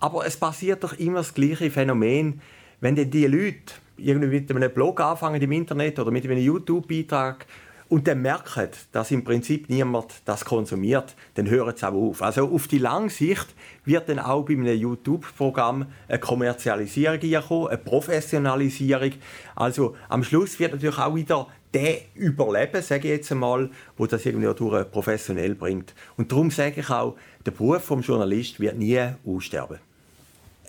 [0.00, 2.40] aber es passiert doch immer das gleiche Phänomen,
[2.80, 7.46] wenn dann die Leute irgendwie mit einem Blog anfangen im Internet oder mit einem YouTube-Beitrag
[7.88, 12.22] und dann merken, dass im Prinzip niemand das konsumiert, dann hören sie auch auf.
[12.22, 13.46] Also auf die lange Sicht
[13.84, 19.12] wird dann auch bei einem YouTube-Programm eine Kommerzialisierung kommen, eine Professionalisierung.
[19.56, 24.24] Also am Schluss wird natürlich auch wieder der überleben, sage ich jetzt einmal, wo das
[24.24, 25.94] irgendwie durch professionell bringt.
[26.16, 29.78] Und darum sage ich auch, der Beruf vom Journalist wird nie aussterben.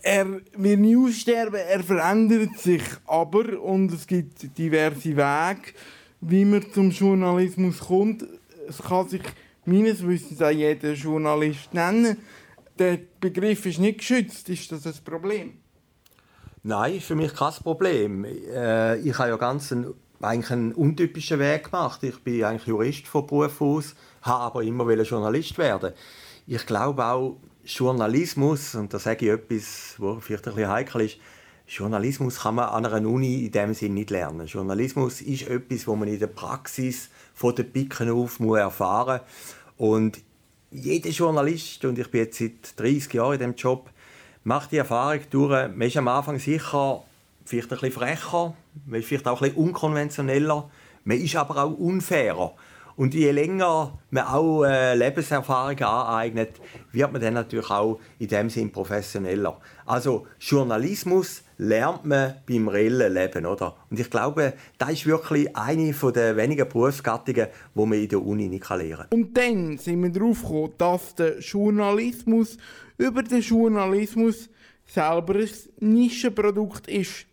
[0.01, 0.25] Er
[0.55, 5.73] wird nie aussterben, er verändert sich aber und es gibt diverse Wege,
[6.21, 8.25] wie man zum Journalismus kommt.
[8.67, 9.23] Es kann sich
[9.65, 12.17] meines Wissens auch jeder Journalist nennen.
[12.77, 14.47] Der Begriff ist nicht geschützt.
[14.49, 15.53] Ist das ein Problem?
[16.63, 18.25] Nein, ist für mich kein Problem.
[18.25, 22.03] Äh, ich habe ja ganz einen, eigentlich einen untypischen Weg gemacht.
[22.03, 25.93] Ich bin eigentlich Jurist von Beruf aus, habe aber immer Journalist werden.
[26.47, 31.17] Ich glaube auch, Journalismus, und da sage ich etwas, was vielleicht ein bisschen heikel ist,
[31.67, 34.47] Journalismus kann man an einer Uni in dem Sinne nicht lernen.
[34.47, 39.21] Journalismus ist etwas, wo man in der Praxis von den Picken auf muss erfahren
[39.77, 40.19] Und
[40.71, 43.91] jeder Journalist, und ich bin jetzt seit 30 Jahren in diesem Job,
[44.43, 47.03] macht die Erfahrung durch, man ist am Anfang sicher
[47.45, 48.55] vielleicht ein bisschen frecher,
[48.85, 50.69] man ist vielleicht auch ein bisschen unkonventioneller,
[51.03, 52.53] man ist aber auch unfairer.
[52.99, 56.59] Und je länger man auch äh, Lebenserfahrung aneignet,
[56.91, 59.57] wird man dann natürlich auch in dem Sinn professioneller.
[59.85, 63.77] Also Journalismus lernt man beim reellen Leben, oder?
[63.89, 68.49] Und ich glaube, das ist wirklich eine der wenigen Berufsgattungen, die man in der Uni
[68.49, 69.07] nicht lernen kann.
[69.11, 72.57] Und dann sind wir darauf gekommen, dass der Journalismus
[72.97, 74.49] über den Journalismus
[74.85, 75.49] selber ein
[75.79, 77.28] Nischenprodukt ist.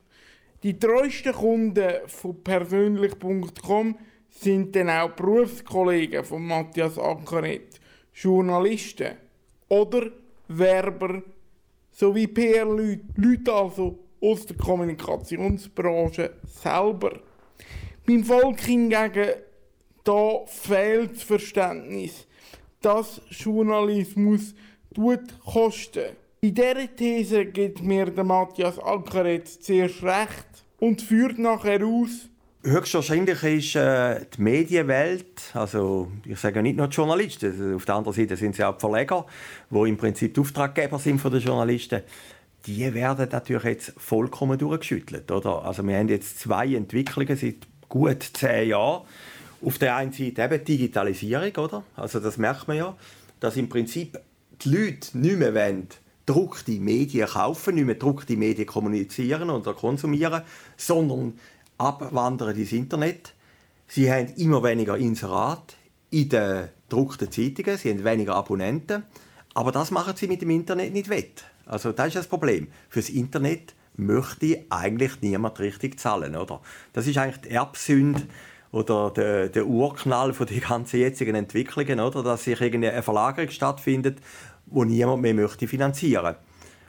[0.66, 3.96] Die treuesten Kunden von persönlich.com
[4.28, 7.78] sind dann auch Berufskollegen von Matthias Ackeret,
[8.12, 9.12] Journalisten
[9.68, 10.10] oder
[10.48, 11.22] Werber
[11.92, 17.12] sowie PR-Leute, Leute also aus der Kommunikationsbranche selber.
[18.04, 19.34] Beim Volk hingegen
[20.02, 22.26] da fehlt das Verständnis,
[22.80, 24.52] dass Journalismus
[24.92, 26.16] tut kosten.
[26.46, 30.46] In dieser These gibt mir der Matthias Ackeret zuerst recht
[30.78, 32.28] und führt nachher aus,
[32.62, 37.94] Höchstwahrscheinlich ist äh, die Medienwelt, also ich sage nicht nur die Journalisten, also auf der
[37.96, 39.26] anderen Seite sind es auch die Verleger,
[39.70, 42.02] die im Prinzip die Auftraggeber sind von den Journalisten,
[42.66, 45.28] die werden natürlich jetzt vollkommen durchgeschüttelt.
[45.32, 45.64] Oder?
[45.64, 49.02] Also wir haben jetzt zwei Entwicklungen seit gut zehn Jahren.
[49.64, 51.82] Auf der einen Seite eben Digitalisierung, oder?
[51.96, 52.96] Also das merkt man ja,
[53.40, 54.16] dass im Prinzip
[54.62, 55.88] die Leute nicht mehr wollen,
[56.26, 60.42] druckte Medien kaufen, nicht mehr druckte Medien kommunizieren oder konsumieren,
[60.76, 61.38] sondern
[61.78, 63.32] abwandern ins Internet.
[63.86, 65.76] Sie haben immer weniger Inserat
[66.10, 69.04] in den gedruckten Zeitungen, sie haben weniger Abonnenten.
[69.54, 71.44] Aber das machen sie mit dem Internet nicht wett.
[71.64, 72.68] Also das ist das Problem.
[72.88, 76.60] Fürs Internet möchte eigentlich niemand richtig zahlen, oder?
[76.92, 78.22] Das ist eigentlich die Erbsünde
[78.70, 82.22] oder der, der Urknall von den ganzen jetzigen Entwicklungen, oder?
[82.22, 84.18] Dass sich eine Verlagerung stattfindet,
[84.66, 86.36] wo niemand mehr möchte finanzieren.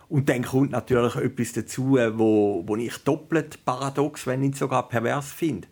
[0.10, 4.88] Und dann kommt natürlich etwas dazu, äh, wo, wo ich doppelt paradox, wenn nicht sogar
[4.88, 5.68] pervers finde.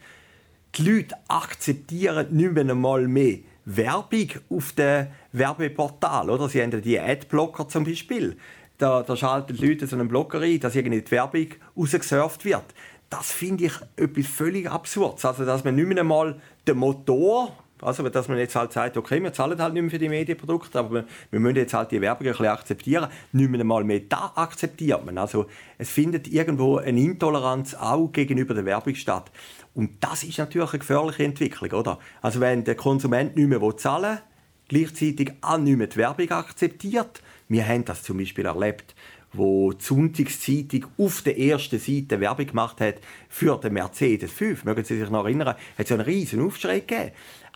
[0.75, 6.29] Die Leute akzeptieren nicht mehr einmal mehr Werbung auf dem Werbeportal.
[6.29, 6.49] Oder?
[6.49, 8.37] Sie haben die Adblocker zum Beispiel.
[8.77, 11.47] Da, da schalten die Leute so einen Blogger ein, dass irgendwie die Werbung
[11.77, 12.65] rausgesurft wird.
[13.09, 15.23] das finde ich etwas völlig Absurdes.
[15.23, 17.55] Also, dass man nicht mehr einmal den Motor
[17.85, 20.79] also, dass man jetzt halt sagt, okay, wir zahlen halt nicht mehr für die Medienprodukte,
[20.79, 23.09] aber wir, wir müssen jetzt halt die Werbung ein bisschen akzeptieren.
[23.31, 25.17] Nicht mehr einmal mehr da akzeptiert man.
[25.17, 25.45] Also,
[25.77, 29.31] es findet irgendwo eine Intoleranz auch gegenüber der Werbung statt.
[29.73, 31.99] Und das ist natürlich eine gefährliche Entwicklung, oder?
[32.21, 34.21] Also, wenn der Konsument nicht mehr zahlen will,
[34.67, 37.21] gleichzeitig auch nicht mehr die Werbung akzeptiert.
[37.47, 38.95] Wir haben das zum Beispiel erlebt
[39.37, 42.95] wo die Sonntagszeitung auf der ersten Seite Werbung gemacht hat
[43.29, 44.65] für den Mercedes 5.
[44.65, 45.49] Mögen Sie sich noch erinnern?
[45.49, 47.11] Hat es einen riesen Aufschrei gegeben.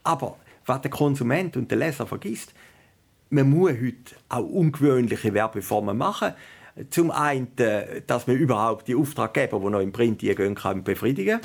[0.09, 2.53] Aber was der Konsument und der Leser vergisst,
[3.29, 6.33] man muss heute auch ungewöhnliche Werbeformen machen.
[6.89, 7.49] Zum einen,
[8.07, 11.41] dass man überhaupt die Auftraggeber, die noch im Print gehen kann, befriedigen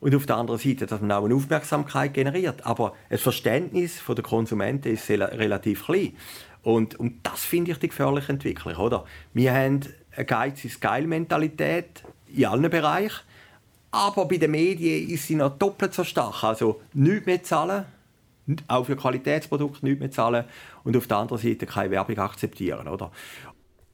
[0.00, 2.66] und auf der anderen Seite, dass man auch eine Aufmerksamkeit generiert.
[2.66, 6.16] Aber das Verständnis der Konsumenten ist relativ klein.
[6.62, 8.74] Und, und das finde ich die gefährliche Entwicklung.
[8.74, 9.04] Oder?
[9.32, 9.82] Wir haben
[10.16, 12.02] eine Geiz ist geil Mentalität
[12.34, 13.20] in allen Bereichen,
[13.92, 16.42] aber bei den Medien ist sie noch doppelt so stark.
[16.42, 17.84] Also nichts mehr zahlen,
[18.66, 20.44] auch für Qualitätsprodukte nichts mehr zahlen
[20.84, 22.88] und auf der anderen Seite keine Werbung akzeptieren.
[22.88, 23.10] Oder?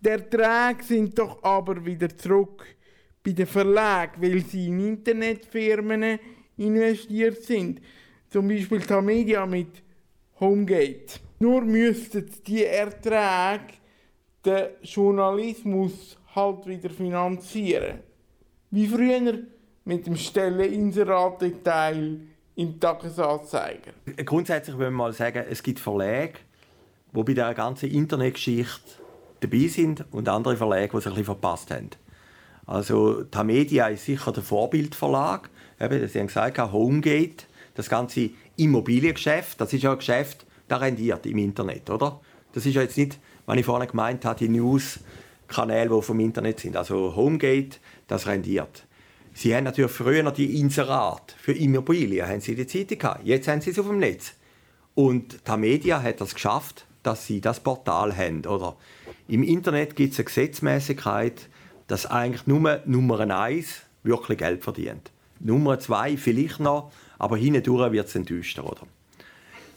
[0.01, 2.65] Der Erträge sind doch aber wieder zurück
[3.25, 6.19] bei den Verlagen, weil sie in Internetfirmen
[6.57, 7.81] investiert sind.
[8.29, 9.83] Zum Beispiel Tamedia mit
[10.41, 11.21] Homegate.
[11.39, 13.75] Nur müssten die Erträge
[14.45, 18.01] den Journalismus halt wieder finanzieren.
[18.71, 19.39] Wie früher
[19.85, 22.21] mit dem Stelleninserate-Teil
[22.57, 23.93] im Tagesanzeiger.
[24.25, 26.35] Grundsätzlich würde man mal sagen, es gibt Verlage,
[27.13, 29.03] die bei dieser ganzen Internetgeschichte
[29.41, 31.91] dabei sind und andere Verlage, die es ein bisschen verpasst haben.
[32.67, 35.51] Also Tamedia ist sicher der Vorbildverlag.
[35.81, 37.45] Eben, Sie haben gesagt, Homegate,
[37.75, 42.21] das ganze Immobiliengeschäft, das ist ja ein Geschäft, das rendiert im Internet, oder?
[42.53, 46.61] Das ist ja jetzt nicht, was ich vorhin gemeint habe, die News-Kanäle, die vom Internet
[46.61, 46.77] sind.
[46.77, 48.87] Also Homegate, das rendiert.
[49.35, 53.27] Sie haben natürlich früher die Inserat für Immobilien, haben sie die Zeitung gehabt.
[53.27, 54.35] Jetzt haben sie es auf dem Netz.
[54.95, 58.47] Und die Media hat das geschafft, dass sie das Portal haben.
[58.47, 58.77] Oder
[59.27, 61.49] Im Internet gibt es eine Gesetzmäßigkeit,
[61.89, 65.11] dass eigentlich nur Nummer 1 wirklich Geld verdient.
[65.41, 68.65] Nummer 2 vielleicht noch, aber hindurch wird es enttäuschter.
[68.65, 68.87] Oder?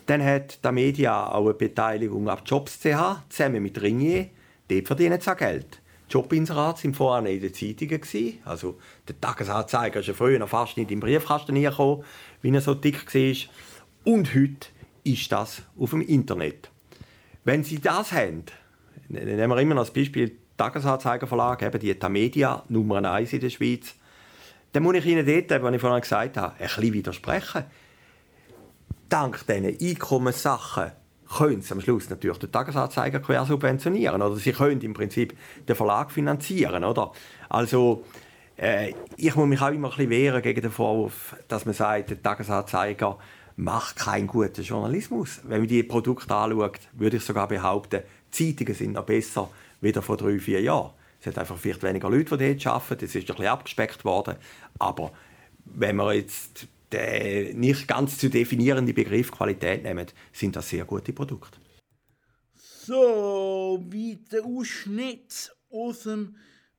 [0.06, 4.28] Dann hat die Media auch eine Beteiligung ab Jobs.ch zusammen mit Ringier.
[4.70, 5.82] Dort verdienen sie auch Geld.
[6.10, 8.02] Jobinserat waren vorher in den Zeitungen.
[8.46, 12.04] Also der Tagesanzeiger ist ja früher fast nicht im Briefkasten gekommen,
[12.42, 13.36] wie er so dick war.
[14.04, 14.68] Und heute
[15.04, 16.70] ist das auf dem Internet.
[17.44, 18.44] Wenn Sie das haben,
[19.10, 23.50] nehmen wir immer noch das Beispiel Tagesanzeiger Verlag, eben die Tamedia Nummer 1 in der
[23.50, 23.94] Schweiz,
[24.74, 27.64] dann muss ich Ihnen dort, was ich vorhin gesagt habe, ein bisschen widersprechen.
[29.08, 30.92] Dank diesen Einkommenssachen
[31.28, 35.76] können sie am Schluss natürlich den Tagesanzeiger quer subventionieren oder sie können im Prinzip den
[35.76, 37.12] Verlag finanzieren, oder?
[37.50, 38.04] Also
[38.58, 42.10] äh, ich muss mich auch immer ein bisschen wehren gegen den Vorwurf, dass man sagt,
[42.10, 43.18] der Tagesanzeiger
[43.56, 45.42] macht keinen guten Journalismus.
[45.44, 48.02] Wenn man die Produkte anschaut, würde ich sogar behaupten,
[48.32, 49.50] Zeitungen sind noch besser
[49.82, 50.92] als vor drei, vier Jahren.
[51.20, 54.36] Es hat einfach vielleicht weniger Leute, die dort arbeiten, das ist ein bisschen abgespeckt worden.
[54.78, 55.12] Aber
[55.66, 61.14] wenn man jetzt der nicht ganz zu definierende Begriff Qualität nehmen, sind das sehr gute
[61.14, 61.60] Produkte.
[62.56, 66.36] So, wie der Ausschnitt aus dem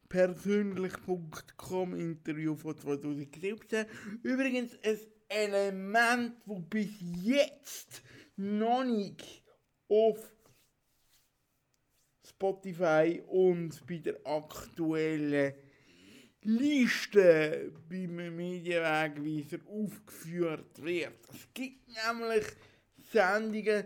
[0.09, 3.85] persönlich.com Interview von 2017.
[4.23, 4.99] Übrigens ein
[5.29, 6.91] Element, das bis
[7.23, 8.03] jetzt
[8.37, 9.43] noch nicht
[9.89, 10.19] auf
[12.27, 15.55] Spotify und bei der aktuellen
[16.43, 21.15] Liste beim Medienwegweiser aufgeführt wird.
[21.33, 22.47] Es gibt nämlich
[23.13, 23.85] Sendungen,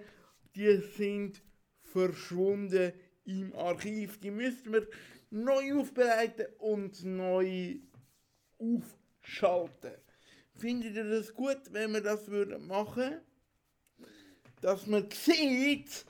[0.55, 1.43] die sind
[1.83, 2.93] verschwunden
[3.25, 4.21] im Archiv.
[4.21, 4.87] Die müssen wir
[5.31, 7.77] neu aufbereiten und neu
[8.59, 9.95] aufschalten.
[10.57, 13.21] Findet ihr das gut, wenn wir das würden machen?
[14.61, 16.05] Dass man sieht,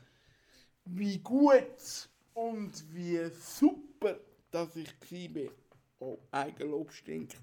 [0.84, 4.18] wie gut und wie super
[4.50, 5.61] dass ich war.
[6.04, 7.36] Oh, Eigenlob stinkt.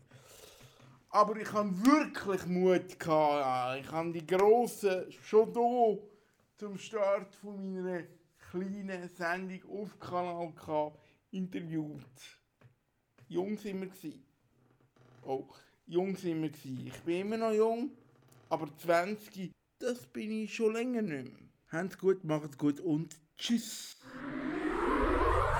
[1.11, 3.79] Aber ich habe wirklich Mut gehabt.
[3.79, 5.97] Ich habe die grossen schon hier
[6.57, 8.03] zum Start von meiner
[8.51, 10.93] kleinen Sendung auf Kanal K
[11.31, 12.03] interviewt.
[13.29, 14.13] Jung sind wir.
[15.21, 15.47] Oh,
[15.85, 16.51] jung sind wir.
[16.85, 17.91] Ich bin immer noch jung,
[18.49, 21.49] aber 20, das bin ich schon länger nicht mehr.
[21.71, 23.95] Habt's gut, macht's gut und tschüss.